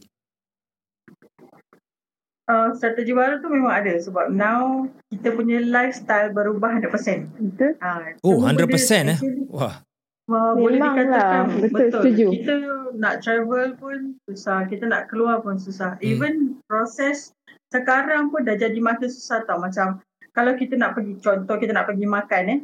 Uh, 2.47 2.71
strategi 2.79 3.11
baru 3.11 3.43
tu 3.43 3.51
memang 3.51 3.75
ada 3.75 3.99
sebab 3.99 4.31
now 4.31 4.87
kita 5.11 5.35
punya 5.35 5.59
lifestyle 5.59 6.31
berubah 6.31 6.79
100%. 6.79 7.27
Betul. 7.59 7.75
Uh, 7.83 8.15
oh, 8.23 8.39
100% 8.47 9.19
eh? 9.19 9.19
Wah. 9.51 9.83
Uh, 10.31 10.55
boleh 10.55 10.79
dikatakan 10.79 11.51
lah. 11.51 11.59
betul, 11.59 11.71
betul. 11.71 11.91
Setuju. 11.91 12.27
Kita 12.39 12.55
nak 12.95 13.15
travel 13.27 13.75
pun 13.75 13.99
susah, 14.31 14.71
kita 14.71 14.87
nak 14.87 15.11
keluar 15.11 15.43
pun 15.43 15.59
susah. 15.59 15.99
Hmm. 15.99 16.07
Even 16.07 16.35
proses 16.71 17.35
sekarang 17.75 18.31
pun 18.31 18.47
dah 18.47 18.55
jadi 18.55 18.79
makin 18.79 19.11
susah 19.11 19.43
tau 19.43 19.59
macam 19.59 19.99
kalau 20.31 20.55
kita 20.55 20.79
nak 20.79 20.95
pergi 20.95 21.19
contoh 21.19 21.57
kita 21.59 21.75
nak 21.75 21.91
pergi 21.91 22.07
makan 22.07 22.43
eh 22.47 22.61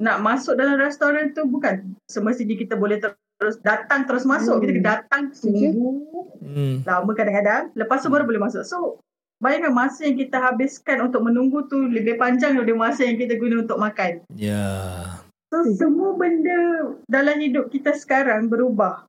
nak 0.00 0.24
masuk 0.24 0.56
dalam 0.56 0.80
restoran 0.80 1.34
tu 1.36 1.44
bukan 1.44 1.96
semestinya 2.08 2.56
kita 2.56 2.74
boleh 2.78 3.00
terus 3.40 3.58
datang 3.60 4.06
terus 4.06 4.22
masuk 4.22 4.58
hmm. 4.58 4.62
kita 4.62 4.72
datang 4.80 5.32
tunggu 5.34 5.92
hmm. 6.40 6.86
lama 6.86 7.12
kadang-kadang 7.12 7.74
lepas 7.74 8.00
tu 8.00 8.08
baru 8.08 8.24
boleh 8.24 8.42
masuk 8.42 8.62
so 8.62 9.02
Bayangkan 9.42 9.74
masa 9.74 10.06
yang 10.06 10.14
kita 10.22 10.38
habiskan 10.38 11.02
untuk 11.02 11.26
menunggu 11.26 11.66
tu 11.66 11.90
lebih 11.90 12.14
panjang 12.14 12.54
daripada 12.54 12.78
masa 12.78 13.02
yang 13.02 13.18
kita 13.18 13.34
guna 13.42 13.66
untuk 13.66 13.74
makan. 13.74 14.22
Ya. 14.38 14.54
Yeah. 14.54 15.18
So 15.50 15.66
semua 15.74 16.14
benda 16.14 16.94
dalam 17.10 17.42
hidup 17.42 17.74
kita 17.74 17.90
sekarang 17.98 18.46
berubah. 18.46 19.02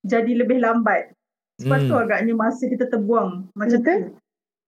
Jadi 0.00 0.32
lebih 0.32 0.64
lambat. 0.64 1.12
Sebab 1.60 1.76
hmm. 1.76 1.88
tu 1.92 1.94
agaknya 2.00 2.32
masa 2.32 2.72
kita 2.72 2.88
terbuang 2.88 3.52
macam 3.52 3.78
Betul? 3.84 4.16
tu. 4.16 4.16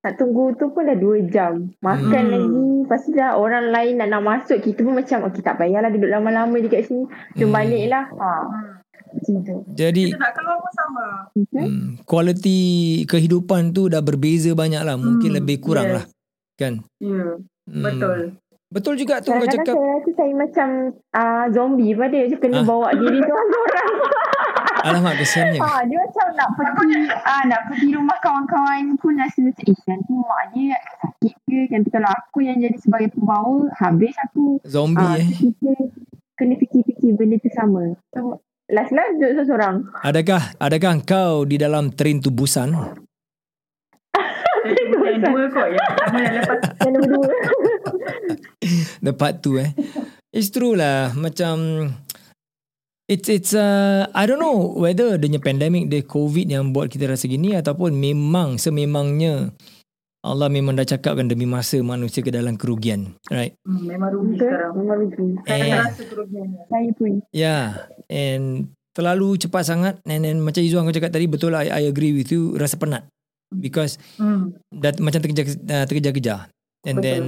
Nak 0.05 0.15
tunggu 0.21 0.45
tu 0.61 0.67
pun 0.69 0.85
dah 0.85 0.99
2 1.01 1.33
jam. 1.33 1.73
Makan 1.81 2.25
hmm. 2.29 2.33
lagi. 2.37 2.72
Dah 2.89 3.37
orang 3.37 3.71
lain 3.71 3.99
nak, 4.01 4.09
nak 4.11 4.23
masuk. 4.23 4.59
Kita 4.63 4.83
pun 4.83 4.97
macam, 4.97 5.29
okay 5.29 5.43
tak 5.43 5.59
payahlah 5.59 5.91
duduk 5.93 6.11
lama-lama 6.11 6.57
dekat 6.59 6.89
sini. 6.89 7.05
Jom 7.37 7.51
hmm. 7.51 7.57
balik 7.57 7.85
lah. 7.91 8.05
Ha. 8.17 8.31
Jadi 9.77 10.09
kita 10.09 10.21
nak 10.21 10.33
keluar 10.33 10.57
pun 10.57 10.73
sama. 10.73 11.05
Hmm, 11.53 11.85
kualiti 12.09 12.61
kehidupan 13.05 13.77
tu 13.77 13.93
dah 13.93 14.01
berbeza 14.01 14.57
banyak 14.57 14.83
lah. 14.83 14.97
Mungkin 14.97 15.31
hmm, 15.33 15.39
lebih 15.43 15.57
kurang 15.61 15.89
yes. 15.93 15.95
lah. 15.97 16.05
Kan? 16.57 16.73
Ya. 16.97 17.09
Yeah, 17.09 17.33
hmm. 17.69 17.85
Betul. 17.85 18.19
Betul 18.73 18.95
juga 18.97 19.21
tu 19.21 19.37
kau 19.37 19.45
cakap. 19.45 19.77
Saya 19.77 19.93
rasa 20.01 20.11
saya 20.17 20.33
macam 20.33 20.69
uh, 21.13 21.45
zombie 21.53 21.93
pada. 21.93 22.19
Kena 22.41 22.65
ha? 22.65 22.67
bawa 22.67 22.89
diri 22.97 23.21
tu 23.21 23.33
orang. 23.37 23.93
Alamak 24.83 25.15
kesiannya. 25.23 25.61
Ha, 25.63 25.87
dia 25.87 25.99
macam 26.03 26.27
nak 26.35 26.51
pergi 26.59 27.01
ah 27.11 27.43
nak 27.47 27.61
pergi 27.71 27.89
rumah 27.95 28.19
kawan-kawan 28.19 28.99
pun 28.99 29.15
rasa 29.19 29.39
macam 29.43 29.65
eh 29.71 29.81
nanti 29.87 30.13
mak 30.13 30.43
dia 30.55 30.77
sakit 31.03 31.35
ke 31.47 31.59
kan 31.71 31.81
kalau 31.91 32.11
aku 32.11 32.39
yang 32.43 32.59
jadi 32.59 32.79
sebagai 32.79 33.15
pembawa 33.15 33.71
habis 33.79 34.15
aku 34.27 34.59
zombie 34.67 35.03
uh, 35.03 35.17
eh. 35.19 35.29
Kita 35.31 35.73
kena 36.35 36.55
fikir-fikir 36.59 37.15
benda 37.15 37.39
tu 37.39 37.51
sama. 37.55 37.95
So, 38.11 38.43
Last 38.73 38.89
last 38.89 39.21
duduk 39.21 39.45
seorang. 39.45 39.85
Adakah 40.01 40.57
adakah 40.57 41.05
kau 41.05 41.45
di 41.45 41.61
dalam 41.61 41.93
train 41.93 42.25
tu 42.25 42.33
Busan? 42.33 42.73
Yang 44.63 45.19
dua 45.29 45.45
kot 45.53 45.69
ya. 45.75 45.85
Yang 46.17 46.35
lepas. 46.41 46.61
Yang 46.87 46.93
nombor 46.97 47.11
dua. 47.11 47.35
Dapat 49.13 49.33
tu 49.45 49.61
eh. 49.61 49.77
It's 50.33 50.49
true 50.49 50.73
lah. 50.73 51.13
Macam 51.13 51.85
It's 53.11 53.27
it's 53.27 53.53
uh, 53.53 54.07
I 54.15 54.25
don't 54.31 54.39
know 54.39 54.79
whether 54.79 55.19
the 55.19 55.29
pandemic 55.43 55.91
the 55.91 56.07
COVID 56.07 56.47
yang 56.47 56.71
buat 56.71 56.87
kita 56.87 57.11
rasa 57.11 57.27
gini 57.27 57.59
ataupun 57.59 57.99
memang 57.99 58.63
sememangnya 58.63 59.51
Allah 60.23 60.47
memang 60.47 60.79
dah 60.79 60.87
cakapkan 60.87 61.27
demi 61.27 61.51
masa 61.51 61.83
manusia 61.83 62.23
ke 62.23 62.31
dalam 62.31 62.55
kerugian. 62.55 63.19
Right? 63.27 63.59
Hmm, 63.67 63.91
memang 63.91 64.15
rugi 64.15 64.39
sekarang. 64.39 64.71
Memang 64.79 64.97
rugi. 65.03 65.27
Saya 65.51 65.83
rasa 65.83 66.03
kerugian. 66.07 66.47
Saya 66.71 66.91
pun. 66.95 67.13
Yeah. 67.35 67.91
And 68.07 68.71
terlalu 68.95 69.35
cepat 69.43 69.67
sangat. 69.67 69.99
And 70.07 70.23
then 70.23 70.39
macam 70.39 70.63
Izuan 70.63 70.87
kau 70.87 70.95
cakap 70.95 71.11
tadi, 71.11 71.27
betul 71.27 71.59
lah 71.59 71.67
I, 71.67 71.83
I 71.83 71.91
agree 71.91 72.15
with 72.15 72.31
you. 72.31 72.55
Rasa 72.55 72.79
penat. 72.79 73.11
Because 73.51 73.99
hmm. 74.23 74.63
dah, 74.71 74.95
macam 75.03 75.27
terkejar-kejar. 75.27 76.55
And 76.83 76.99
betul. 76.99 77.07
then 77.07 77.25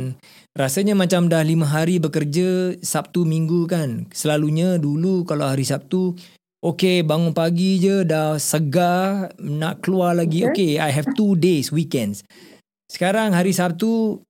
rasanya 0.59 0.99
macam 0.99 1.31
dah 1.31 1.43
lima 1.47 1.67
hari 1.71 2.03
bekerja 2.03 2.79
Sabtu 2.83 3.23
minggu 3.23 3.71
kan. 3.71 4.11
Selalunya 4.11 4.79
dulu 4.83 5.23
kalau 5.23 5.47
hari 5.47 5.63
Sabtu 5.63 6.19
Okay 6.65 7.05
bangun 7.05 7.37
pagi 7.37 7.77
je 7.77 8.09
dah 8.09 8.41
segar 8.41 9.37
nak 9.37 9.85
keluar 9.85 10.17
lagi. 10.17 10.49
Okay, 10.49 10.81
okay 10.81 10.89
I 10.89 10.89
have 10.97 11.13
two 11.13 11.37
days 11.37 11.69
weekends. 11.69 12.25
Sekarang 12.89 13.37
hari 13.37 13.53
Sabtu 13.53 14.25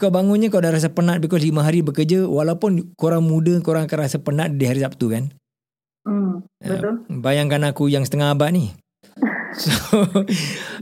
kau 0.00 0.08
bangunnya 0.08 0.48
kau 0.48 0.64
dah 0.64 0.72
rasa 0.72 0.88
penat 0.88 1.20
because 1.20 1.44
lima 1.44 1.60
hari 1.60 1.84
bekerja 1.84 2.24
walaupun 2.24 2.96
korang 2.96 3.28
muda 3.28 3.60
korang 3.60 3.84
akan 3.84 4.08
rasa 4.08 4.16
penat 4.24 4.56
di 4.56 4.64
hari 4.64 4.80
Sabtu 4.80 5.12
kan. 5.12 5.28
Hmm, 6.08 6.48
betul. 6.64 6.80
Uh, 6.80 7.20
bayangkan 7.20 7.60
aku 7.68 7.92
yang 7.92 8.08
setengah 8.08 8.32
abad 8.32 8.56
ni. 8.56 8.72
So, 9.64 10.04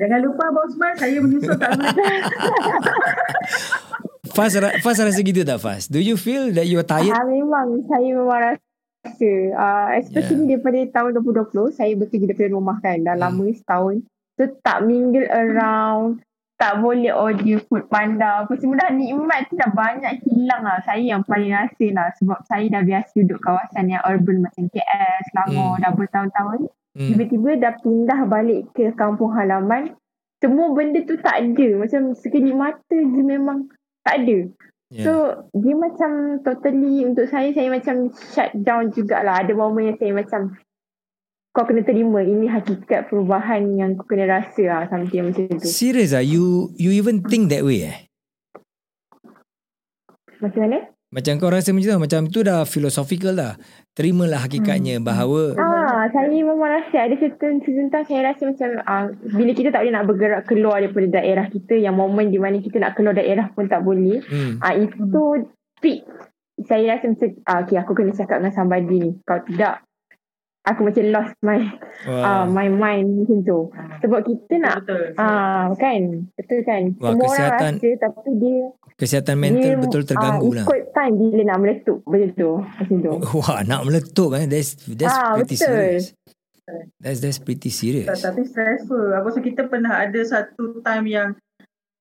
Jangan 0.02 0.20
lupa 0.26 0.44
Bosman 0.50 0.94
saya 0.98 1.22
menyusul 1.22 1.54
tak 1.54 1.78
Fas, 4.34 4.52
Fas 4.84 4.98
rasa 4.98 5.20
gitu 5.22 5.46
tak 5.46 5.62
Fas? 5.62 5.86
Do 5.86 6.02
you 6.02 6.18
feel 6.18 6.50
that 6.58 6.66
you 6.66 6.82
are 6.82 6.86
tired? 6.86 7.14
Uh, 7.14 7.26
memang 7.30 7.86
saya 7.86 8.08
memang 8.10 8.40
rasa 8.42 9.30
uh, 9.54 9.88
especially 10.00 10.48
yeah. 10.48 10.58
daripada 10.58 10.78
tahun 10.90 11.10
2020 11.22 11.76
saya 11.76 11.92
bekerja 11.94 12.24
daripada 12.26 12.50
rumah 12.50 12.76
kan 12.80 12.98
dah 13.04 13.14
hmm. 13.14 13.22
lama 13.22 13.46
setahun 13.52 13.94
so 14.34 14.42
tak 14.64 14.82
mingle 14.82 15.28
around 15.30 16.24
tak 16.54 16.80
boleh 16.80 17.10
order 17.10 17.58
food 17.66 17.84
panda 17.90 18.46
apa 18.46 18.54
semua 18.56 18.78
dah 18.78 18.90
nikmat 18.94 19.50
tu 19.50 19.58
dah 19.58 19.70
banyak 19.74 20.22
hilang 20.22 20.62
lah 20.62 20.78
saya 20.86 21.02
yang 21.02 21.22
paling 21.26 21.50
rasa 21.50 21.86
lah 21.90 22.08
sebab 22.16 22.38
saya 22.46 22.66
dah 22.70 22.82
biasa 22.82 23.14
duduk 23.26 23.42
kawasan 23.42 23.90
yang 23.90 24.02
urban 24.06 24.42
macam 24.42 24.70
KL, 24.70 25.14
Selangor 25.30 25.76
hmm. 25.76 25.82
dah 25.82 25.92
bertahun-tahun 25.92 26.60
hmm. 26.96 27.08
tiba-tiba 27.12 27.50
dah 27.60 27.74
pindah 27.82 28.20
balik 28.26 28.70
ke 28.74 28.94
kampung 28.94 29.34
halaman 29.34 29.94
semua 30.42 30.72
benda 30.72 31.00
tu 31.06 31.16
tak 31.20 31.40
ada 31.40 31.68
macam 31.78 32.14
sekejap 32.14 32.54
mata 32.54 32.96
je 32.96 33.22
memang 33.22 33.70
tak 34.04 34.24
ada 34.24 34.38
yeah. 34.92 35.04
so 35.04 35.12
dia 35.56 35.74
macam 35.76 36.40
totally 36.42 37.06
untuk 37.06 37.26
saya 37.30 37.50
saya 37.52 37.68
macam 37.70 38.10
shut 38.12 38.50
down 38.56 38.90
jugalah 38.94 39.40
ada 39.40 39.52
momen 39.56 39.92
yang 39.94 39.98
saya 39.98 40.12
macam 40.12 40.54
kau 41.54 41.62
kena 41.62 41.86
terima 41.86 42.18
ini 42.18 42.50
hakikat 42.50 43.06
perubahan 43.06 43.78
yang 43.78 43.94
kau 43.94 44.02
kena 44.10 44.26
rasa 44.26 44.62
lah 44.66 44.90
something 44.90 45.30
macam 45.30 45.54
tu. 45.54 45.70
Serius 45.70 46.10
ah, 46.10 46.18
you 46.18 46.74
you 46.74 46.90
even 46.90 47.22
think 47.22 47.46
that 47.46 47.62
way 47.62 47.94
eh? 47.94 47.96
Macam 50.42 50.66
mana? 50.66 50.90
Macam 51.14 51.38
kau 51.38 51.46
rasa 51.46 51.70
macam 51.70 51.86
tu, 51.86 52.02
macam 52.02 52.20
tu 52.26 52.42
dah 52.42 52.66
philosophical 52.66 53.38
dah. 53.38 53.54
Terimalah 53.94 54.50
hakikatnya 54.50 54.98
hmm. 54.98 55.06
bahawa 55.06 55.54
Ah, 55.54 55.83
saya 56.10 56.26
memang 56.26 56.58
rasa 56.58 57.06
ada 57.06 57.14
certain 57.16 57.62
season 57.62 57.92
saya 57.92 58.34
rasa 58.34 58.50
macam 58.50 58.68
ah, 58.84 59.06
bila 59.12 59.52
kita 59.54 59.70
tak 59.70 59.86
boleh 59.86 59.94
nak 59.94 60.06
bergerak 60.08 60.42
keluar 60.48 60.82
daripada 60.82 61.22
daerah 61.22 61.46
kita 61.46 61.78
yang 61.78 61.94
momen 61.94 62.34
di 62.34 62.38
mana 62.42 62.58
kita 62.58 62.82
nak 62.82 62.98
keluar 62.98 63.14
daerah 63.14 63.48
pun 63.54 63.70
tak 63.70 63.86
boleh. 63.86 64.20
Hmm. 64.26 64.58
Ah, 64.58 64.74
itu 64.74 65.48
peak 65.78 66.02
saya 66.62 66.98
rasa 66.98 67.10
macam 67.10 67.28
ah, 67.46 67.58
okay, 67.62 67.76
aku 67.78 67.92
kena 67.94 68.12
cakap 68.14 68.38
dengan 68.42 68.54
somebody 68.54 68.96
ni. 68.98 69.10
Kalau 69.26 69.42
tidak 69.46 69.74
aku 70.64 70.80
macam 70.88 71.04
lost 71.12 71.36
my 71.44 71.60
wow. 72.08 72.24
uh, 72.24 72.46
my 72.48 72.68
mind 72.72 73.06
macam 73.20 73.38
tu. 73.44 73.60
Sebab 74.00 74.20
kita 74.24 74.54
nak 74.62 74.74
ah 75.20 75.20
uh, 75.20 75.64
kan 75.76 76.30
betul 76.40 76.60
kan. 76.64 76.82
Wah, 76.98 77.12
Semua 77.12 77.26
kesihatan, 77.28 77.52
orang 77.52 77.74
rasa 77.76 77.88
tapi 78.00 78.30
dia 78.40 78.58
kesihatan 78.94 79.36
mental 79.38 79.74
dia, 79.74 79.80
betul 79.80 80.02
terganggu 80.06 80.48
uh, 80.50 80.54
lah. 80.62 80.66
Ikut 80.70 80.82
time 80.94 81.14
bila 81.18 81.42
nak 81.50 81.58
meletup 81.62 81.98
macam 82.06 82.30
tu. 82.34 82.50
Macam 82.62 82.96
tu. 83.02 83.12
Wah, 83.42 83.60
nak 83.66 83.82
meletup 83.86 84.30
eh. 84.38 84.44
That's 84.46 84.70
that's 84.86 85.14
uh, 85.14 85.34
pretty 85.38 85.56
betul. 85.58 85.66
serious. 85.66 86.04
That's 86.96 87.20
that's 87.20 87.38
pretty 87.42 87.70
serious. 87.70 88.08
Tapi 88.22 88.42
stressful. 88.48 89.12
Aku 89.20 89.28
rasa 89.28 89.40
kita 89.44 89.68
pernah 89.68 90.00
ada 90.00 90.20
satu 90.24 90.80
time 90.80 91.06
yang 91.10 91.28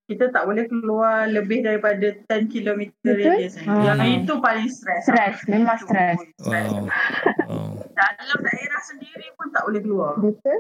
kita 0.03 0.35
tak 0.35 0.43
boleh 0.43 0.67
keluar 0.67 1.31
lebih 1.31 1.63
daripada 1.63 2.11
10 2.27 2.51
km 2.51 2.91
radius. 3.07 3.55
Hmm. 3.63 3.87
Yang 3.87 3.99
itu 4.19 4.33
paling 4.43 4.67
stres. 4.67 5.03
Stres, 5.07 5.37
memang 5.47 5.79
stres. 5.79 6.19
Wow. 6.43 6.91
wow. 7.47 7.71
Dalam 7.95 8.39
daerah 8.43 8.81
sendiri 8.83 9.31
pun 9.39 9.47
tak 9.55 9.63
boleh 9.63 9.81
keluar. 9.81 10.13
Betul. 10.19 10.59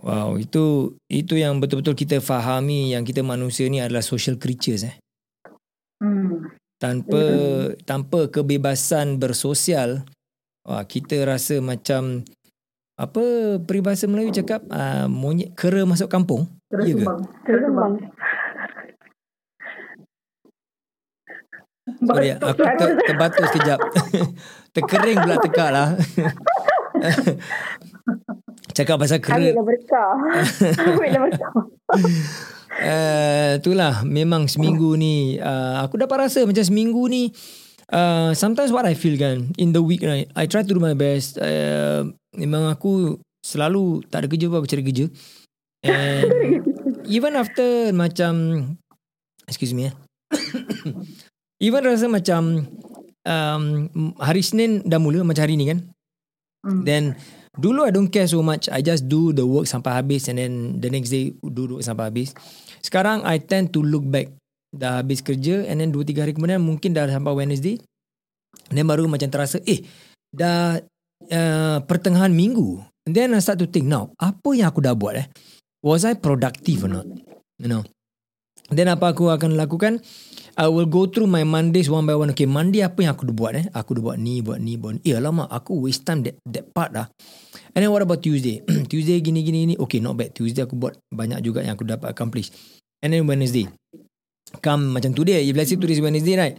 Wow, 0.00 0.40
itu 0.40 0.96
itu 1.12 1.36
yang 1.36 1.60
betul-betul 1.60 1.92
kita 1.92 2.16
fahami 2.24 2.96
yang 2.96 3.04
kita 3.04 3.20
manusia 3.20 3.68
ni 3.68 3.84
adalah 3.84 4.00
social 4.00 4.40
creatures 4.40 4.88
eh. 4.88 4.96
Hmm. 6.04 6.52
Tanpa 6.76 7.16
hmm. 7.16 7.80
tanpa 7.88 8.28
kebebasan 8.28 9.16
bersosial, 9.16 10.04
wah 10.68 10.84
kita 10.84 11.24
rasa 11.24 11.64
macam 11.64 12.20
apa 13.00 13.56
peribahasa 13.64 14.04
Melayu 14.04 14.36
cakap 14.36 14.60
uh, 14.68 15.08
monyet 15.08 15.56
kera 15.56 15.88
masuk 15.88 16.12
kampung. 16.12 16.44
Kera 16.68 16.84
ya 16.84 16.94
ke? 17.00 17.06
Kera 17.48 17.68
Sorry, 21.84 22.32
aku 22.32 22.64
ter, 22.64 22.88
terbatuk 23.04 23.44
sekejap. 23.52 23.78
Terkering 24.76 25.20
pula 25.20 25.36
tekak 25.36 25.68
lah. 25.68 25.88
Cakap 28.74 28.96
pasal 28.98 29.20
kering. 29.22 29.54
Ambil 29.54 29.76
berkah. 29.76 30.12
Ambil 30.80 31.30
berkah. 31.30 31.52
Uh, 32.78 33.60
itulah. 33.62 34.02
Memang 34.02 34.50
seminggu 34.50 34.98
ni 34.98 35.38
uh, 35.38 35.84
aku 35.84 36.00
dapat 36.00 36.26
rasa 36.26 36.42
macam 36.42 36.64
seminggu 36.64 37.06
ni 37.06 37.30
uh, 37.94 38.34
sometimes 38.34 38.74
what 38.74 38.88
I 38.88 38.98
feel 38.98 39.14
kan 39.14 39.54
in 39.60 39.70
the 39.70 39.82
week 39.82 40.02
right 40.02 40.26
I 40.34 40.50
try 40.50 40.66
to 40.66 40.72
do 40.74 40.82
my 40.82 40.96
best. 40.96 41.38
Uh, 41.38 42.10
memang 42.34 42.70
aku 42.70 43.22
selalu 43.44 44.02
tak 44.10 44.24
ada 44.24 44.26
kerja 44.26 44.46
apa 44.50 44.56
aku 44.62 44.70
cari 44.70 44.82
kerja. 44.82 45.06
And 45.84 46.28
even 47.16 47.36
after 47.36 47.92
macam 47.92 48.32
excuse 49.46 49.76
me 49.76 49.92
eh. 49.92 49.94
Even 51.64 51.86
rasa 51.86 52.10
macam 52.10 52.66
um, 53.24 53.64
hari 54.20 54.42
Senin 54.42 54.84
dah 54.84 54.98
mula 54.98 55.22
macam 55.22 55.46
hari 55.46 55.56
ni 55.56 55.70
kan. 55.70 55.80
Hmm. 56.64 56.80
then 56.88 57.12
dulu 57.60 57.84
I 57.84 57.92
don't 57.92 58.08
care 58.08 58.24
so 58.24 58.40
much. 58.40 58.72
I 58.72 58.80
just 58.80 59.04
do 59.04 59.36
the 59.36 59.44
work 59.44 59.68
sampai 59.68 60.00
habis 60.00 60.32
and 60.32 60.40
then 60.40 60.80
the 60.80 60.88
next 60.88 61.12
day 61.12 61.36
duduk 61.44 61.84
sampai 61.84 62.08
habis 62.08 62.32
sekarang 62.84 63.24
I 63.24 63.40
tend 63.40 63.72
to 63.72 63.80
look 63.80 64.04
back 64.04 64.28
dah 64.74 65.00
habis 65.00 65.24
kerja 65.24 65.64
and 65.64 65.80
then 65.80 65.88
2-3 65.88 66.20
hari 66.20 66.32
kemudian 66.36 66.60
mungkin 66.60 66.92
dah 66.92 67.08
sampai 67.08 67.32
Wednesday 67.32 67.80
then 68.68 68.84
baru 68.84 69.08
macam 69.08 69.32
terasa 69.32 69.62
eh 69.64 69.80
dah 70.28 70.76
uh, 71.32 71.78
pertengahan 71.88 72.28
minggu 72.28 72.84
and 73.08 73.16
then 73.16 73.32
I 73.32 73.40
start 73.40 73.62
to 73.64 73.70
think 73.70 73.88
now 73.88 74.12
apa 74.20 74.52
yang 74.52 74.68
aku 74.68 74.84
dah 74.84 74.92
buat 74.92 75.16
eh 75.16 75.26
was 75.80 76.04
I 76.04 76.18
productive 76.18 76.84
or 76.84 76.92
not 76.92 77.06
you 77.56 77.70
know 77.70 77.86
then 78.68 78.92
apa 78.92 79.16
aku 79.16 79.32
akan 79.32 79.56
lakukan 79.56 80.04
I 80.54 80.70
will 80.70 80.86
go 80.86 81.10
through 81.10 81.26
my 81.26 81.42
Mondays 81.42 81.90
one 81.90 82.06
by 82.06 82.14
one. 82.14 82.30
Okay, 82.30 82.46
Monday 82.46 82.86
apa 82.86 83.02
yang 83.02 83.18
aku 83.18 83.26
dah 83.26 83.34
buat 83.34 83.52
eh? 83.58 83.66
Aku 83.74 83.98
dah 83.98 84.02
buat 84.06 84.18
ni, 84.22 84.38
buat 84.38 84.62
ni, 84.62 84.78
buat 84.78 85.02
ni. 85.02 85.10
Eh, 85.10 85.18
alamak, 85.18 85.50
aku 85.50 85.82
waste 85.82 86.06
time 86.06 86.22
that, 86.22 86.38
that 86.46 86.70
part 86.70 86.94
lah. 86.94 87.10
And 87.74 87.82
then 87.82 87.90
what 87.90 88.06
about 88.06 88.22
Tuesday? 88.22 88.62
Tuesday 88.90 89.18
gini, 89.18 89.42
gini, 89.42 89.66
ni. 89.66 89.74
Okay, 89.74 89.98
not 89.98 90.14
bad. 90.14 90.30
Tuesday 90.30 90.62
aku 90.62 90.78
buat 90.78 90.94
banyak 91.10 91.42
juga 91.42 91.66
yang 91.66 91.74
aku 91.74 91.82
dapat 91.82 92.14
accomplish. 92.14 92.54
And 93.02 93.10
then 93.10 93.26
Wednesday. 93.26 93.66
Come 94.62 94.94
macam 94.94 95.18
today. 95.18 95.42
If 95.50 95.58
let's 95.58 95.74
say 95.74 95.78
today 95.78 95.98
is 95.98 96.02
Wednesday, 96.02 96.38
right? 96.38 96.54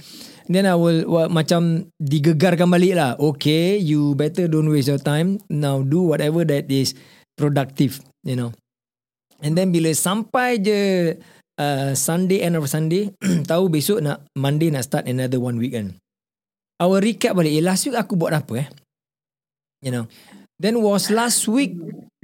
Then 0.51 0.67
I 0.67 0.75
will 0.75 1.07
well, 1.07 1.31
macam 1.31 1.89
digegarkan 1.97 2.67
balik 2.67 2.99
lah. 2.99 3.15
Okay, 3.15 3.79
you 3.79 4.13
better 4.19 4.51
don't 4.51 4.67
waste 4.67 4.91
your 4.91 4.99
time. 4.99 5.39
Now 5.47 5.79
do 5.79 6.03
whatever 6.03 6.43
that 6.43 6.67
is 6.67 6.91
productive, 7.39 8.03
you 8.27 8.35
know. 8.35 8.51
And 9.39 9.55
then 9.55 9.71
bila 9.71 9.95
sampai 9.95 10.59
je 10.59 10.79
uh, 11.59 11.91
Sunday 11.95 12.43
end 12.43 12.59
of 12.59 12.67
Sunday 12.67 13.11
tahu 13.49 13.71
besok 13.71 14.03
nak 14.03 14.23
Monday 14.35 14.71
nak 14.71 14.87
start 14.87 15.07
another 15.07 15.39
one 15.39 15.59
week 15.59 15.75
kan 15.75 15.95
I 16.79 16.85
will 16.87 17.03
recap 17.03 17.35
balik 17.35 17.55
eh, 17.55 17.63
last 17.63 17.87
week 17.87 17.95
aku 17.95 18.19
buat 18.19 18.35
apa 18.35 18.67
eh 18.67 18.67
you 19.83 19.91
know 19.91 20.07
then 20.61 20.79
was 20.79 21.11
last 21.11 21.47
week 21.47 21.75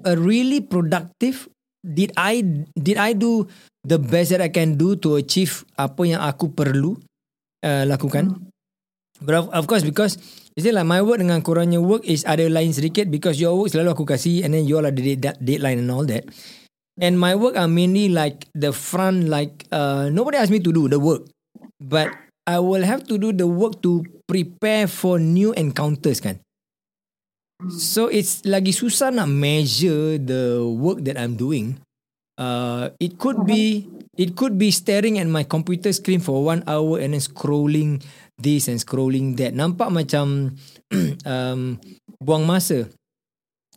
a 0.04 0.18
really 0.18 0.62
productive 0.62 1.48
did 1.82 2.14
I 2.18 2.46
did 2.78 2.98
I 2.98 3.14
do 3.14 3.50
the 3.82 3.98
best 3.98 4.32
that 4.32 4.42
I 4.42 4.54
can 4.54 4.78
do 4.78 4.94
to 5.02 5.18
achieve 5.18 5.66
apa 5.78 6.06
yang 6.06 6.22
aku 6.22 6.54
perlu 6.54 6.98
uh, 7.66 7.84
lakukan 7.90 8.38
but 9.22 9.34
of, 9.38 9.46
of 9.50 9.64
course 9.66 9.82
because 9.82 10.18
Is 10.60 10.68
it 10.68 10.76
like 10.76 10.84
my 10.84 11.00
work 11.00 11.24
dengan 11.24 11.40
korangnya 11.40 11.80
work 11.80 12.04
is 12.04 12.28
ada 12.28 12.44
lain 12.52 12.76
sedikit 12.76 13.08
because 13.08 13.40
your 13.40 13.56
work 13.56 13.72
selalu 13.72 13.96
aku 13.96 14.04
kasih 14.04 14.44
and 14.44 14.52
then 14.52 14.68
you 14.68 14.76
all 14.76 14.84
ada 14.84 15.00
dead- 15.00 15.40
deadline 15.40 15.80
and 15.80 15.88
all 15.88 16.04
that. 16.04 16.28
And 17.00 17.16
my 17.16 17.40
work 17.40 17.56
are 17.56 17.72
mainly 17.72 18.12
like 18.12 18.52
the 18.52 18.76
front, 18.76 19.32
like 19.32 19.64
uh, 19.72 20.12
nobody 20.12 20.36
asked 20.36 20.52
me 20.52 20.60
to 20.60 20.76
do 20.76 20.92
the 20.92 21.00
work, 21.00 21.32
but 21.80 22.12
I 22.44 22.60
will 22.60 22.84
have 22.84 23.08
to 23.08 23.16
do 23.16 23.32
the 23.32 23.48
work 23.48 23.80
to 23.88 24.04
prepare 24.28 24.92
for 24.92 25.24
new 25.24 25.56
encounters 25.56 26.20
kan. 26.20 26.44
So 27.70 28.10
it's 28.10 28.42
lagi 28.42 28.74
susah 28.74 29.14
nak 29.14 29.30
measure 29.30 30.18
the 30.18 30.66
work 30.66 31.06
that 31.06 31.20
I'm 31.20 31.38
doing. 31.38 31.78
Uh, 32.42 32.90
it 32.98 33.22
could 33.22 33.46
be 33.46 33.86
it 34.18 34.34
could 34.34 34.58
be 34.58 34.74
staring 34.74 35.22
at 35.22 35.30
my 35.30 35.46
computer 35.46 35.94
screen 35.94 36.26
for 36.26 36.42
one 36.42 36.66
hour 36.66 36.98
and 36.98 37.14
then 37.14 37.22
scrolling 37.22 38.02
this 38.42 38.66
and 38.66 38.82
scrolling 38.82 39.38
that. 39.38 39.54
Nampak 39.54 39.94
macam 39.94 40.58
um, 41.30 41.78
buang 42.18 42.50
masa. 42.50 42.90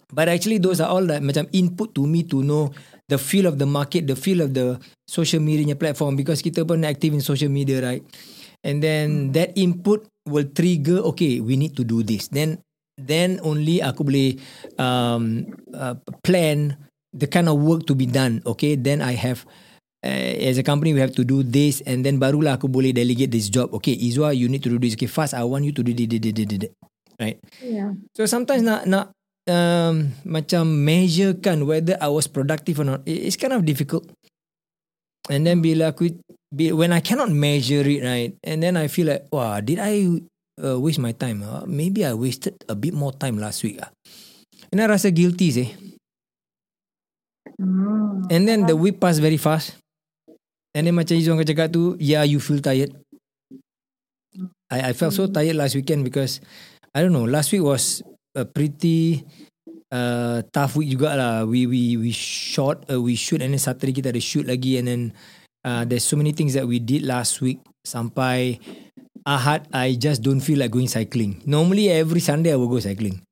But 0.08 0.32
actually 0.32 0.62
those 0.62 0.80
are 0.80 0.88
all 0.88 1.04
like 1.04 1.20
macam 1.20 1.50
input 1.52 1.92
to 1.98 2.08
me 2.08 2.24
to 2.32 2.40
know 2.40 2.72
the 3.12 3.20
feel 3.20 3.44
of 3.44 3.60
the 3.60 3.68
market, 3.68 4.08
the 4.08 4.16
feel 4.16 4.40
of 4.40 4.56
the 4.56 4.80
social 5.04 5.44
media 5.44 5.76
platform 5.76 6.16
because 6.16 6.40
kita 6.40 6.64
pun 6.64 6.88
active 6.88 7.12
in 7.12 7.20
social 7.20 7.52
media, 7.52 7.84
right? 7.84 8.00
And 8.64 8.80
then 8.80 9.36
that 9.36 9.52
input 9.60 10.08
will 10.24 10.48
trigger, 10.48 11.04
okay, 11.12 11.44
we 11.44 11.60
need 11.60 11.76
to 11.76 11.84
do 11.84 12.00
this. 12.00 12.32
Then 12.32 12.63
then 13.00 13.42
only 13.42 13.82
aku 13.82 14.06
boleh 14.06 14.28
um, 14.78 15.46
uh, 15.74 15.94
plan 16.22 16.78
the 17.14 17.26
kind 17.26 17.46
of 17.50 17.58
work 17.58 17.86
to 17.86 17.94
be 17.94 18.06
done. 18.06 18.42
Okay, 18.46 18.74
then 18.74 19.02
I 19.02 19.14
have 19.18 19.46
uh, 20.02 20.34
as 20.44 20.58
a 20.58 20.64
company 20.66 20.94
we 20.94 21.00
have 21.02 21.14
to 21.18 21.24
do 21.24 21.42
this 21.42 21.82
and 21.86 22.02
then 22.06 22.18
barulah 22.18 22.58
aku 22.58 22.66
boleh 22.70 22.94
delegate 22.94 23.30
this 23.30 23.50
job. 23.50 23.70
Okay, 23.78 23.94
Izwa, 23.94 24.34
you 24.34 24.46
need 24.50 24.62
to 24.62 24.70
do 24.70 24.78
this. 24.78 24.94
Okay, 24.98 25.10
fast. 25.10 25.34
I 25.34 25.42
want 25.46 25.64
you 25.66 25.72
to 25.74 25.82
do 25.82 25.94
this, 25.94 26.06
this, 26.06 26.20
this, 26.20 26.34
this, 26.34 26.58
this. 26.68 26.72
right? 27.20 27.38
Yeah. 27.62 27.94
So 28.14 28.26
sometimes 28.26 28.62
nak 28.66 28.86
nak 28.90 29.14
um, 29.46 30.10
macam 30.26 30.66
measurekan 30.82 31.66
whether 31.66 31.94
I 32.00 32.10
was 32.10 32.26
productive 32.26 32.80
or 32.82 32.86
not. 32.86 33.00
it- 33.06 33.30
It's 33.30 33.38
kind 33.38 33.54
of 33.54 33.62
difficult. 33.66 34.08
And 35.30 35.46
then 35.48 35.64
bila 35.64 35.94
aku 35.96 36.12
when 36.52 36.92
I 36.92 37.00
cannot 37.00 37.32
measure 37.32 37.82
it 37.82 38.04
right, 38.04 38.36
and 38.44 38.60
then 38.62 38.76
I 38.76 38.86
feel 38.92 39.08
like, 39.08 39.26
wow, 39.32 39.58
did 39.64 39.80
I 39.80 40.20
uh, 40.60 40.78
waste 40.78 41.02
my 41.02 41.12
time? 41.12 41.42
Uh, 41.42 41.64
maybe 41.66 42.04
I 42.04 42.14
wasted 42.14 42.54
a 42.68 42.74
bit 42.74 42.94
more 42.94 43.12
time 43.12 43.38
last 43.38 43.62
week. 43.62 43.80
Ah, 43.82 43.90
and 44.70 44.80
I 44.80 44.86
rasa 44.86 45.10
guilty 45.10 45.50
sih. 45.50 45.70
Hmm. 47.58 48.26
And 48.30 48.48
then 48.48 48.66
the 48.66 48.74
week 48.74 48.98
pass 48.98 49.18
very 49.18 49.38
fast. 49.38 49.78
And 50.74 50.90
then 50.90 50.98
macam 50.98 51.14
Izzuan 51.14 51.38
kau 51.38 51.46
cakap 51.46 51.70
tu, 51.70 51.94
yeah, 52.02 52.26
you 52.26 52.42
feel 52.42 52.58
tired. 52.58 52.90
I 54.66 54.90
I 54.90 54.92
felt 54.92 55.14
so 55.14 55.30
tired 55.30 55.54
last 55.54 55.78
weekend 55.78 56.02
because 56.02 56.42
I 56.90 57.06
don't 57.06 57.14
know. 57.14 57.30
Last 57.30 57.54
week 57.54 57.62
was 57.62 58.02
a 58.34 58.42
pretty 58.42 59.22
uh, 59.94 60.42
tough 60.50 60.74
week 60.74 60.90
juga 60.90 61.14
lah. 61.14 61.34
We 61.46 61.70
we 61.70 61.94
we 61.94 62.10
shot, 62.10 62.82
uh, 62.90 62.98
we 62.98 63.14
shoot, 63.14 63.38
and 63.38 63.54
then 63.54 63.62
Saturday 63.62 63.94
kita 63.94 64.10
ada 64.10 64.18
shoot 64.18 64.50
lagi, 64.50 64.82
and 64.82 64.86
then 64.90 65.02
uh, 65.62 65.86
there's 65.86 66.02
so 66.02 66.18
many 66.18 66.34
things 66.34 66.58
that 66.58 66.66
we 66.66 66.82
did 66.82 67.06
last 67.06 67.38
week. 67.38 67.62
Sampai 67.86 68.58
Ahad, 69.24 69.64
I 69.72 69.96
just 69.96 70.20
don't 70.20 70.40
feel 70.44 70.60
like 70.60 70.70
going 70.70 70.88
cycling. 70.88 71.40
Normally 71.48 71.88
every 71.88 72.20
Sunday 72.20 72.52
I 72.52 72.56
will 72.60 72.68
go 72.68 72.78
cycling. 72.78 73.24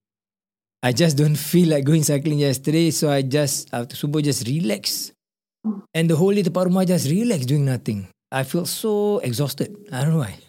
I 0.82 0.92
just 0.96 1.20
don't 1.20 1.36
feel 1.36 1.68
like 1.68 1.84
going 1.84 2.02
cycling 2.02 2.40
yesterday, 2.40 2.90
so 2.90 3.12
I 3.12 3.20
just 3.20 3.68
after 3.76 3.94
subuh 3.94 4.24
just 4.24 4.48
relax, 4.48 5.12
and 5.92 6.08
the 6.08 6.16
whole 6.16 6.32
day 6.32 6.42
tempat 6.42 6.72
rumah 6.72 6.88
just 6.88 7.12
relax 7.12 7.44
doing 7.44 7.68
nothing. 7.68 8.08
I 8.32 8.42
feel 8.48 8.64
so 8.64 9.20
exhausted. 9.20 9.76
I 9.92 10.00
don't 10.00 10.16
know 10.16 10.24
why. 10.24 10.40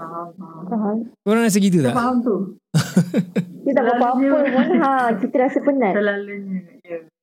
Faham. 0.00 1.12
Korang 1.20 1.44
rasa 1.44 1.60
gitu 1.60 1.84
tak? 1.84 1.92
Faham 1.92 2.24
tu. 2.24 2.56
Kita 3.68 3.84
tak 3.84 4.00
buat 4.00 4.16
apa-apa 4.16 4.38
pun. 4.48 4.68
Ha, 4.80 4.92
kita 5.20 5.36
rasa 5.46 5.58
penat. 5.62 5.92
Selalunya. 5.94 6.79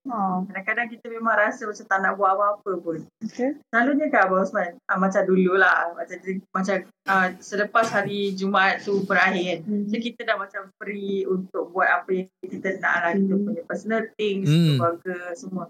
Ha. 0.07 0.19
Kadang-kadang 0.43 0.87
kita 0.89 1.05
memang 1.09 1.35
rasa 1.35 1.63
macam 1.63 1.85
tak 1.85 1.99
nak 1.99 2.13
buat 2.15 2.31
apa-apa 2.31 2.71
pun. 2.79 2.99
Okay. 3.19 3.59
Selalunya 3.67 4.07
kan 4.07 4.21
Abang 4.23 4.41
Osman, 4.41 4.79
ah, 4.85 4.95
macam 4.95 5.21
dululah. 5.21 5.91
Macam, 5.93 6.17
macam 6.49 6.75
ah, 7.05 7.27
selepas 7.37 7.85
hari 7.89 8.31
Jumaat 8.31 8.81
tu 8.81 9.03
berakhir 9.03 9.59
kan. 9.59 9.59
Hmm. 9.65 9.85
So 9.85 9.95
kita 9.97 10.23
dah 10.23 10.35
macam 10.35 10.71
free 10.75 11.23
untuk 11.23 11.69
buat 11.69 11.87
apa 11.87 12.09
yang 12.13 12.27
kita 12.39 12.79
nak 12.79 12.95
lah. 12.97 13.11
Kita 13.13 13.33
Hmm. 13.33 13.43
punya 13.43 13.61
personal 13.63 14.01
things, 14.13 14.47
Hmm. 14.47 14.75
keluarga 14.75 15.17
semua. 15.33 15.65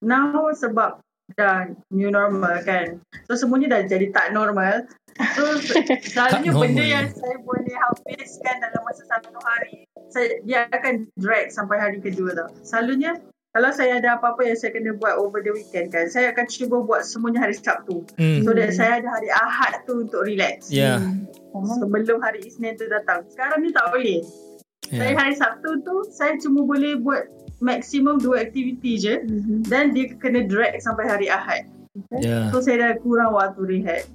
Now 0.00 0.48
sebab 0.50 1.00
dah 1.32 1.56
new 1.88 2.08
normal 2.08 2.60
kan. 2.62 3.00
So 3.24 3.34
semuanya 3.34 3.78
dah 3.78 3.82
jadi 3.86 4.08
tak 4.10 4.30
normal. 4.30 4.84
So 5.32 5.56
se- 5.56 5.80
selalunya 6.12 6.50
Tak 6.50 6.60
benda 6.60 6.74
normal. 6.78 6.90
yang 6.90 7.06
saya 7.10 7.36
boleh 7.38 7.74
habiskan 7.74 8.56
dalam 8.58 8.82
masa 8.82 9.02
satu 9.06 9.32
hari, 9.38 9.84
saya, 10.08 10.42
dia 10.42 10.68
akan 10.68 11.08
drag 11.14 11.48
sampai 11.48 11.76
hari 11.78 11.98
kedua 11.98 12.34
tau. 12.34 12.50
Selalunya 12.60 13.16
kalau 13.54 13.70
saya 13.70 14.02
ada 14.02 14.18
apa-apa 14.18 14.42
yang 14.50 14.58
saya 14.58 14.74
kena 14.74 14.98
buat 14.98 15.14
over 15.14 15.38
the 15.38 15.54
weekend 15.54 15.94
kan, 15.94 16.10
saya 16.10 16.34
akan 16.34 16.50
cuba 16.50 16.82
buat 16.82 17.06
semuanya 17.06 17.46
hari 17.46 17.54
Sabtu. 17.54 18.02
Hmm. 18.18 18.42
So 18.42 18.50
that 18.50 18.74
saya 18.74 18.98
ada 18.98 19.08
hari 19.14 19.30
Ahad 19.30 19.86
tu 19.86 20.02
untuk 20.02 20.26
relax. 20.26 20.74
Yeah. 20.74 20.98
Faham. 21.54 21.78
Sebelum 21.78 22.18
hari 22.18 22.42
Isnin 22.42 22.74
tu 22.74 22.90
datang. 22.90 23.22
Sekarang 23.30 23.62
ni 23.62 23.70
tak 23.70 23.94
boleh. 23.94 24.26
Saya 24.90 25.14
Yeah. 25.14 25.22
hari 25.22 25.38
Sabtu 25.38 25.86
tu 25.86 26.02
saya 26.10 26.34
cuma 26.42 26.66
boleh 26.66 26.98
buat 26.98 27.30
maksimum 27.62 28.18
dua 28.18 28.42
aktiviti 28.42 28.98
je 28.98 29.22
Mhm. 29.22 29.70
dan 29.70 29.94
dia 29.94 30.10
kena 30.18 30.42
drag 30.50 30.74
sampai 30.82 31.06
hari 31.06 31.30
Ahad. 31.30 31.70
Yeah. 32.10 32.50
So 32.50 32.58
saya 32.58 32.82
dah 32.82 32.98
kurang 33.06 33.38
waktu 33.38 33.62
rehat. 33.70 34.10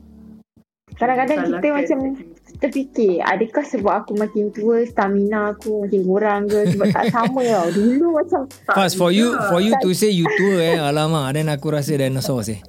Kadang-kadang 0.99 1.47
kita 1.47 1.63
Salahkan 1.63 1.71
macam 1.79 1.97
aktiviti. 2.11 2.38
Terfikir 2.59 3.19
adakah 3.21 3.63
sebab 3.63 4.03
aku 4.03 4.13
makin 4.13 4.51
tua 4.51 4.83
stamina 4.83 5.51
aku 5.51 5.83
makin 5.83 6.01
kurang 6.03 6.41
ke 6.45 6.67
sebab 6.67 6.87
tak 6.91 7.07
sama 7.09 7.39
tau 7.41 7.67
dulu 7.71 8.07
macam 8.15 8.41
Tak 8.67 8.75
Fast 8.75 8.95
for 8.95 9.09
you 9.09 9.31
for 9.47 9.59
you 9.59 9.71
to 9.79 9.89
say 9.91 10.11
you 10.11 10.27
tua 10.29 10.59
eh 10.59 10.77
alamak 10.77 11.31
then 11.31 11.47
aku 11.47 11.71
rasa 11.71 11.95
dinosaur 11.95 12.43
sih. 12.43 12.59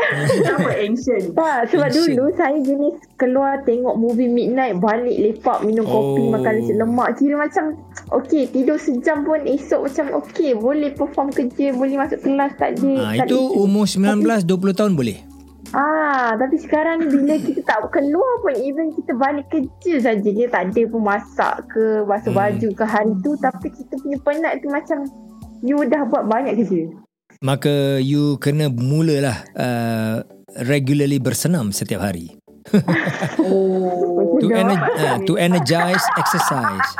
Apa 0.00 0.74
ancient? 0.76 1.34
Tak, 1.34 1.70
sebab 1.70 1.86
Ancient. 1.86 2.18
dulu 2.18 2.34
saya 2.34 2.58
jenis 2.58 2.98
keluar 3.14 3.62
tengok 3.62 3.94
movie 3.94 4.26
midnight, 4.26 4.74
balik 4.76 5.14
lepak, 5.14 5.62
minum 5.62 5.86
kopi, 5.86 6.20
Oh. 6.20 6.30
makan 6.30 6.52
nasi 6.56 6.74
lemak. 6.74 7.08
Kira 7.14 7.38
macam, 7.38 7.64
okay, 8.10 8.50
tidur 8.50 8.74
sejam 8.74 9.22
pun 9.22 9.38
esok 9.40 9.86
macam 9.86 10.18
okay, 10.18 10.50
boleh 10.52 10.90
perform 10.90 11.30
kerja, 11.30 11.70
boleh 11.70 11.94
masuk 11.94 12.26
kelas, 12.26 12.58
tak 12.58 12.74
ada. 12.74 12.90
Ah, 12.98 13.14
tak 13.16 13.30
itu 13.30 13.38
ada- 13.38 13.54
umur 13.56 13.86
19 13.86 14.42
20 14.42 14.74
tahun 14.74 14.92
boleh. 14.98 15.29
Ah, 15.70 16.34
tapi 16.34 16.58
sekarang 16.58 16.98
ni 16.98 17.06
bila 17.08 17.38
kita 17.38 17.62
tak 17.62 17.94
keluar 17.94 18.42
pun 18.42 18.58
even 18.58 18.90
kita 18.90 19.14
balik 19.14 19.46
kerja 19.46 20.02
saja 20.02 20.28
dia 20.28 20.50
tak 20.50 20.74
ada 20.74 20.82
pun 20.90 20.98
masak 21.00 21.62
ke 21.70 22.02
basuh 22.02 22.34
Hmm. 22.34 22.40
baju 22.42 22.68
ke 22.74 22.84
hari 22.84 23.14
tu 23.22 23.38
tapi 23.38 23.70
kita 23.70 23.94
punya 23.96 24.18
penat 24.20 24.58
tu 24.58 24.66
macam 24.66 25.06
you 25.62 25.78
dah 25.86 26.02
buat 26.04 26.26
banyak 26.26 26.58
kerja. 26.58 26.90
Maka 27.40 27.96
you 27.98 28.34
kena 28.36 28.66
mulalah 28.66 29.46
uh, 29.54 30.26
regularly 30.60 31.16
bersenam 31.16 31.70
setiap 31.70 32.02
hari. 32.02 32.34
Oh, 33.40 34.36
to, 34.38 34.46
ener- 34.52 34.84
uh, 35.00 35.18
to 35.24 35.34
energize 35.34 36.04
exercise. 36.14 36.90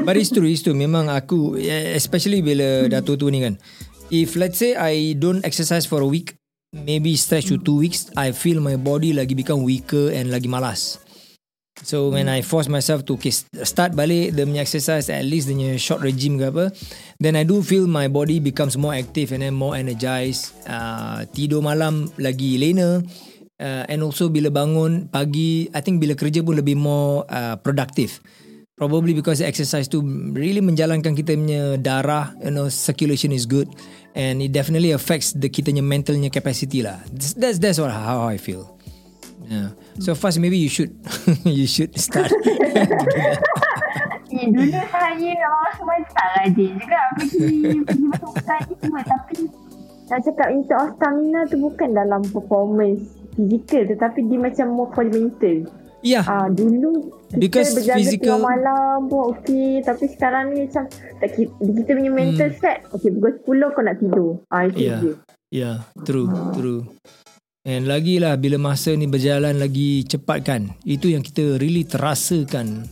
But 0.00 0.16
it's 0.16 0.32
true, 0.32 0.48
it's 0.48 0.64
true. 0.64 0.72
Memang 0.72 1.12
aku, 1.12 1.60
eh, 1.60 1.92
especially 1.92 2.40
bila 2.40 2.88
dah 2.88 3.04
tua-tua 3.04 3.28
ni 3.28 3.44
kan. 3.44 3.54
If 4.08 4.34
let's 4.34 4.56
say 4.56 4.72
I 4.72 5.12
don't 5.14 5.44
exercise 5.44 5.84
for 5.84 6.00
a 6.00 6.08
week, 6.08 6.39
maybe 6.72 7.16
stretch 7.18 7.50
to 7.50 7.58
two 7.58 7.78
weeks, 7.78 8.10
I 8.16 8.30
feel 8.32 8.62
my 8.62 8.78
body 8.78 9.10
lagi 9.12 9.34
become 9.34 9.62
weaker 9.66 10.10
and 10.14 10.30
lagi 10.30 10.46
malas. 10.46 10.98
So 11.80 12.12
when 12.12 12.28
I 12.28 12.44
force 12.44 12.68
myself 12.68 13.08
to 13.08 13.16
okay, 13.16 13.32
start 13.64 13.96
balik 13.96 14.36
the 14.36 14.44
punya 14.44 14.60
exercise 14.60 15.08
at 15.08 15.24
least 15.24 15.48
the 15.48 15.56
punya 15.56 15.80
short 15.80 16.04
regime 16.04 16.36
ke 16.36 16.52
apa, 16.52 16.64
then 17.16 17.40
I 17.40 17.44
do 17.48 17.64
feel 17.64 17.88
my 17.88 18.04
body 18.06 18.36
becomes 18.36 18.76
more 18.76 18.92
active 18.92 19.32
and 19.32 19.40
then 19.40 19.56
more 19.56 19.72
energized. 19.72 20.52
Uh, 20.68 21.24
tidur 21.32 21.64
malam 21.64 22.12
lagi 22.20 22.60
lena 22.60 23.00
uh, 23.56 23.84
and 23.88 24.04
also 24.04 24.28
bila 24.28 24.52
bangun 24.52 25.08
pagi, 25.08 25.72
I 25.72 25.80
think 25.80 26.04
bila 26.04 26.12
kerja 26.12 26.44
pun 26.44 26.60
lebih 26.60 26.76
more 26.76 27.24
uh, 27.32 27.56
productive. 27.56 28.20
Probably 28.80 29.12
because 29.12 29.44
exercise 29.44 29.92
tu 29.92 30.00
really 30.32 30.64
menjalankan 30.64 31.12
kita 31.12 31.36
punya 31.36 31.76
darah, 31.76 32.32
you 32.40 32.48
know, 32.48 32.72
circulation 32.72 33.28
is 33.28 33.44
good 33.44 33.68
and 34.16 34.40
it 34.40 34.56
definitely 34.56 34.96
affects 34.96 35.36
the 35.36 35.52
kita 35.52 35.68
punya 35.68 35.84
mentalnya 35.84 36.32
capacity 36.32 36.80
lah. 36.80 36.96
That's 37.12 37.60
that's, 37.60 37.76
what, 37.76 37.92
how 37.92 38.24
I 38.24 38.40
feel. 38.40 38.80
Yeah. 39.52 39.76
So 40.00 40.16
first 40.16 40.40
maybe 40.40 40.56
you 40.56 40.72
should 40.72 40.96
you 41.44 41.68
should 41.68 41.92
start. 42.00 42.32
Eh, 44.30 44.46
dulu 44.46 44.78
saya 44.88 45.34
orang 45.42 45.74
semua 45.74 45.96
tak 46.14 46.28
rajin 46.38 46.70
juga 46.78 46.98
pergi 47.18 47.82
pergi 47.82 48.74
semua 48.78 49.02
tapi 49.02 49.36
nak 50.06 50.20
cakap 50.22 50.48
of 50.54 50.88
stamina 50.96 51.40
tu 51.50 51.58
bukan 51.58 51.90
dalam 51.92 52.22
performance 52.30 53.10
fizikal 53.34 53.90
tetapi 53.90 54.30
dia 54.30 54.38
macam 54.38 54.66
more 54.70 54.90
for 54.94 55.02
mental. 55.02 55.66
Yeah. 56.02 56.22
Ah 56.22 56.46
dulu 56.46 57.12
kita 57.28 57.38
Because 57.38 57.70
berjaga 57.72 57.96
physical- 57.96 58.36
tengah 58.36 58.42
malam 58.42 58.96
pun 59.06 59.20
okey 59.32 59.80
tapi 59.80 60.04
sekarang 60.06 60.50
ni 60.50 60.66
macam 60.66 60.84
tak 60.90 61.30
kita, 61.32 61.52
kita 61.54 61.90
punya 61.90 62.10
mental 62.10 62.48
Hmm. 62.48 62.58
set 62.58 62.78
okey 62.90 63.10
pukul 63.12 63.32
10 63.58 63.70
kau 63.70 63.82
nak 63.82 63.96
tidur. 63.96 64.30
Ah 64.46 64.62
itu 64.64 64.78
Yeah. 64.78 65.00
je. 65.00 65.12
Yeah, 65.50 65.76
true, 66.00 66.26
true. 66.52 66.86
And 67.62 67.84
lagi 67.84 68.16
lah 68.16 68.34
bila 68.34 68.56
masa 68.56 68.92
ni 68.92 69.04
berjalan 69.04 69.56
lagi 69.56 70.02
cepat 70.02 70.38
kan. 70.42 70.62
Itu 70.80 71.06
yang 71.06 71.20
kita 71.20 71.58
really 71.58 71.82
terasakan. 71.82 72.86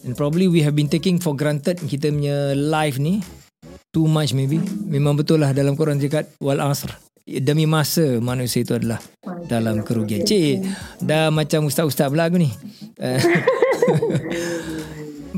And 0.00 0.12
probably 0.14 0.46
we 0.46 0.62
have 0.62 0.72
been 0.72 0.88
taking 0.88 1.18
for 1.18 1.34
granted 1.34 1.76
kita 1.78 2.08
punya 2.08 2.54
life 2.54 2.96
ni 2.96 3.20
too 3.90 4.06
much 4.06 4.32
maybe. 4.32 4.56
Memang 4.86 5.14
betul 5.14 5.38
lah 5.38 5.52
dalam 5.52 5.74
Quran 5.74 5.98
cakap 5.98 6.30
wal 6.38 6.56
asr. 6.58 6.94
Demi 7.26 7.68
masa 7.68 8.18
manusia 8.18 8.64
itu 8.64 8.74
adalah 8.74 8.98
dalam 9.46 9.84
kerugian. 9.86 10.26
Cik, 10.26 10.64
dah 11.04 11.30
macam 11.30 11.68
ustaz-ustaz 11.68 12.10
aku 12.10 12.36
ni. 12.40 12.50
Eh, 12.98 13.20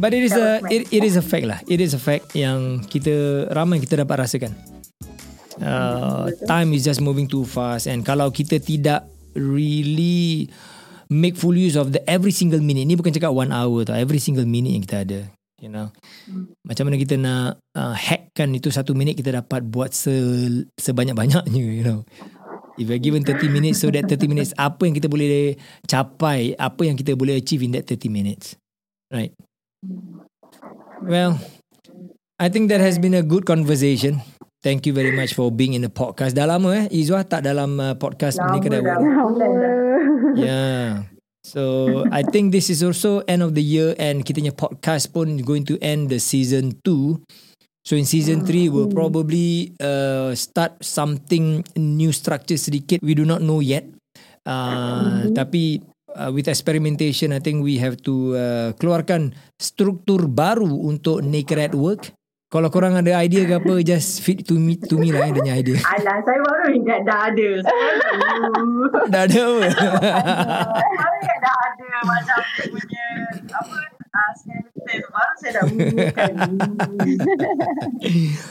But 0.02 0.16
it 0.16 0.24
is 0.24 0.34
a 0.34 0.58
it, 0.72 0.88
it 0.88 1.02
is 1.04 1.14
a 1.20 1.24
fact 1.24 1.46
lah. 1.46 1.60
It 1.68 1.78
is 1.78 1.92
a 1.92 2.00
fact 2.00 2.32
yang 2.32 2.80
kita 2.88 3.46
ramai 3.52 3.78
kita 3.78 4.02
dapat 4.02 4.24
rasakan. 4.24 4.50
Uh, 5.60 6.32
time 6.48 6.72
is 6.72 6.82
just 6.82 7.04
moving 7.04 7.28
too 7.28 7.44
fast 7.44 7.84
and 7.84 8.02
kalau 8.02 8.32
kita 8.32 8.56
tidak 8.56 9.04
really 9.36 10.48
make 11.12 11.36
full 11.36 11.52
use 11.52 11.76
of 11.76 11.92
the 11.92 12.00
every 12.08 12.32
single 12.32 12.58
minute 12.58 12.88
ni 12.88 12.96
bukan 12.96 13.12
cakap 13.12 13.30
one 13.30 13.52
hour 13.52 13.84
tau 13.84 13.92
every 13.92 14.16
single 14.16 14.48
minute 14.48 14.72
yang 14.72 14.82
kita 14.82 15.04
ada 15.04 15.20
you 15.62 15.70
know 15.70 15.88
macam 16.66 16.90
mana 16.90 16.98
kita 16.98 17.14
nak 17.14 17.62
uh, 17.78 17.94
hackkan 17.94 18.50
itu 18.52 18.68
satu 18.68 18.92
minit 18.98 19.14
kita 19.14 19.30
dapat 19.30 19.62
buat 19.62 19.94
se, 19.94 20.10
sebanyak-banyaknya 20.76 21.62
you 21.62 21.86
know 21.86 22.02
if 22.76 22.90
you're 22.90 23.00
given 23.00 23.22
30 23.22 23.46
minutes 23.48 23.78
so 23.78 23.88
that 23.88 24.04
30 24.10 24.26
minutes 24.26 24.50
apa 24.58 24.82
yang 24.84 24.98
kita 24.98 25.06
boleh 25.06 25.54
capai 25.86 26.58
apa 26.58 26.82
yang 26.82 26.98
kita 26.98 27.14
boleh 27.14 27.38
achieve 27.38 27.62
in 27.62 27.72
that 27.72 27.86
30 27.86 28.10
minutes 28.10 28.58
right 29.14 29.30
well 31.06 31.38
I 32.42 32.50
think 32.50 32.74
that 32.74 32.82
has 32.82 32.98
been 32.98 33.14
a 33.14 33.22
good 33.22 33.46
conversation 33.46 34.20
Thank 34.62 34.86
you 34.86 34.94
very 34.94 35.10
much 35.10 35.34
for 35.34 35.50
being 35.50 35.74
in 35.74 35.82
the 35.82 35.90
podcast. 35.90 36.38
Dah 36.38 36.46
lama 36.46 36.70
eh 36.78 36.86
Izwah 36.94 37.26
tak 37.26 37.42
dalam 37.42 37.82
uh, 37.82 37.98
podcast 37.98 38.38
Lama 38.38 38.54
ni 38.54 38.58
kedai. 38.62 38.78
Lama. 38.78 39.10
Yeah. 40.38 41.11
So 41.42 42.06
I 42.14 42.22
think 42.22 42.54
this 42.54 42.70
is 42.70 42.86
also 42.86 43.26
end 43.26 43.42
of 43.42 43.58
the 43.58 43.62
year 43.62 43.98
and 43.98 44.22
kita 44.22 44.38
punya 44.38 44.54
podcast 44.54 45.10
pun 45.10 45.42
going 45.42 45.66
to 45.66 45.76
end 45.82 46.06
the 46.06 46.22
season 46.22 46.78
2. 46.86 47.18
So 47.82 47.98
in 47.98 48.06
season 48.06 48.46
3 48.46 48.70
we'll 48.70 48.94
probably 48.94 49.74
uh, 49.82 50.38
start 50.38 50.78
something 50.86 51.66
new 51.74 52.14
structure 52.14 52.54
sedikit. 52.54 53.02
We 53.02 53.18
do 53.18 53.26
not 53.26 53.42
know 53.42 53.58
yet. 53.58 53.90
Uh, 54.46 55.34
Tapi 55.34 55.82
uh, 56.14 56.30
with 56.30 56.46
experimentation 56.46 57.34
I 57.34 57.42
think 57.42 57.66
we 57.66 57.82
have 57.82 57.98
to 58.06 58.14
uh, 58.38 58.68
keluarkan 58.78 59.34
struktur 59.58 60.30
baru 60.30 60.70
untuk 60.70 61.26
Naked 61.26 61.58
at 61.58 61.74
Work. 61.74 62.14
Kalau 62.52 62.68
korang 62.68 62.92
ada 62.92 63.16
idea 63.24 63.48
ke 63.48 63.56
apa 63.56 63.80
just 63.80 64.20
feed 64.20 64.44
to 64.44 64.60
me 64.60 64.76
to 64.76 65.00
me 65.00 65.08
lah 65.08 65.24
dia 65.24 65.40
punya 65.40 65.56
idea. 65.56 65.80
Alah, 65.96 66.20
saya 66.20 66.36
baru 66.36 66.66
ingat 66.76 67.00
dah 67.08 67.32
ada. 67.32 67.48
Saya. 67.64 67.88
Dah 69.08 69.22
ada 69.24 69.40
apa? 69.40 69.64
Baru 71.00 71.16
ingat 71.24 71.38
dah 71.40 71.54
ada 71.64 71.88
macam 72.04 72.38
punya 72.68 73.06
apa 73.56 73.76
tu. 73.88 74.04
Baru 74.84 75.32
saya 75.40 75.50
dah 75.56 75.62
menggunakan. 75.64 76.32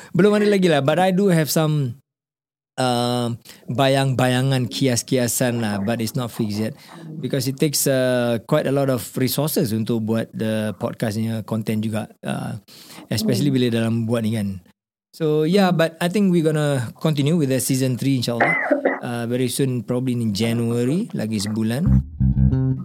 Belum 0.17 0.31
ada 0.33 0.47
lagi 0.49 0.65
lah 0.65 0.81
But 0.81 0.97
I 0.97 1.13
do 1.13 1.29
have 1.29 1.53
some 1.53 2.00
uh, 2.77 3.34
Bayang-bayangan 3.67 4.67
Kias-kiasan 4.67 5.60
lah 5.60 5.81
But 5.84 5.99
it's 5.99 6.15
not 6.15 6.31
fixed 6.31 6.60
yet. 6.60 6.73
Because 7.19 7.47
it 7.47 7.57
takes 7.57 7.88
uh, 7.88 8.39
Quite 8.45 8.67
a 8.67 8.73
lot 8.75 8.88
of 8.88 9.01
resources 9.17 9.73
Untuk 9.73 10.05
buat 10.05 10.29
The 10.31 10.77
podcastnya 10.77 11.43
Content 11.43 11.81
juga 11.84 12.12
uh, 12.23 12.60
Especially 13.12 13.51
bila 13.51 13.67
dalam 13.71 14.05
Buat 14.05 14.21
ni 14.23 14.38
kan. 14.38 14.62
So 15.12 15.43
yeah 15.43 15.73
But 15.75 15.99
I 15.99 16.07
think 16.07 16.31
we're 16.31 16.45
gonna 16.45 16.93
Continue 16.99 17.36
with 17.36 17.51
the 17.51 17.60
season 17.60 17.97
3 17.97 18.21
InsyaAllah. 18.23 18.53
Uh, 19.01 19.23
Very 19.27 19.49
soon 19.49 19.84
Probably 19.84 20.13
in 20.15 20.31
January 20.31 21.10
Lagi 21.12 21.41
sebulan. 21.41 21.84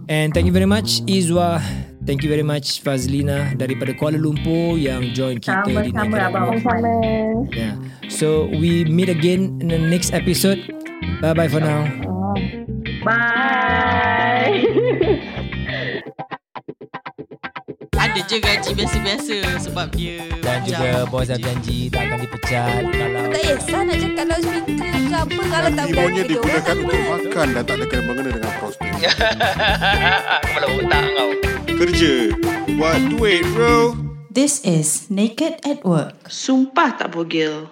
And 0.07 0.31
thank 0.31 0.47
you 0.47 0.55
very 0.55 0.67
much 0.67 1.03
Izwa 1.03 1.59
Thank 2.07 2.23
you 2.23 2.31
very 2.31 2.47
much 2.47 2.79
Fazlina 2.79 3.51
Daripada 3.59 3.91
Kuala 3.91 4.15
Lumpur 4.15 4.79
Yang 4.79 5.11
join 5.11 5.35
kita 5.43 5.67
di 5.67 5.75
Sama-sama, 5.75 6.07
Naked 6.07 6.21
Abang. 6.23 6.47
Sama-sama. 6.63 6.93
Yeah. 7.51 7.75
So 8.07 8.47
we 8.47 8.87
meet 8.87 9.11
again 9.11 9.59
in 9.59 9.67
the 9.67 9.77
next 9.77 10.15
episode. 10.15 10.63
Bye 11.19 11.35
bye 11.35 11.51
for 11.51 11.59
now. 11.59 11.83
Bye. 13.03 13.35
Ada 18.17 18.33
je 18.33 18.37
gaji 18.41 18.71
biasa-biasa 18.73 19.35
sebab 19.61 19.93
dia 19.93 20.25
Dan 20.41 20.65
macam 20.65 20.65
juga 20.65 21.05
bos 21.05 21.29
dah 21.29 21.37
janji 21.37 21.85
tak 21.85 22.09
akan 22.09 22.17
dipecat 22.25 22.81
kalau 22.89 23.23
Tak 23.29 23.41
kisah 23.45 23.81
nak 23.85 23.95
cakap 24.01 24.13
kalau 24.17 24.37
speaker 24.41 24.89
ke 24.89 25.13
apa 25.13 25.41
Kalau 25.45 25.69
tak 25.69 25.85
berani 25.93 26.21
digunakan 26.25 26.75
untuk 26.81 27.01
makan 27.05 27.47
dan 27.53 27.61
tak 27.69 27.75
ada 27.77 27.85
kena 27.85 28.01
mengena 28.09 28.29
dengan 28.33 28.53
prospek. 28.57 28.89
Kepala 30.49 30.65
otak 30.65 31.03
kau 31.13 31.31
Kerja. 31.77 32.13
Buat 32.73 32.99
duit 33.13 33.43
bro. 33.53 33.93
This 34.33 34.65
is 34.65 35.13
Naked 35.13 35.61
at 35.61 35.85
Work. 35.85 36.17
Sumpah 36.25 36.97
tak 36.97 37.13
bogel. 37.13 37.69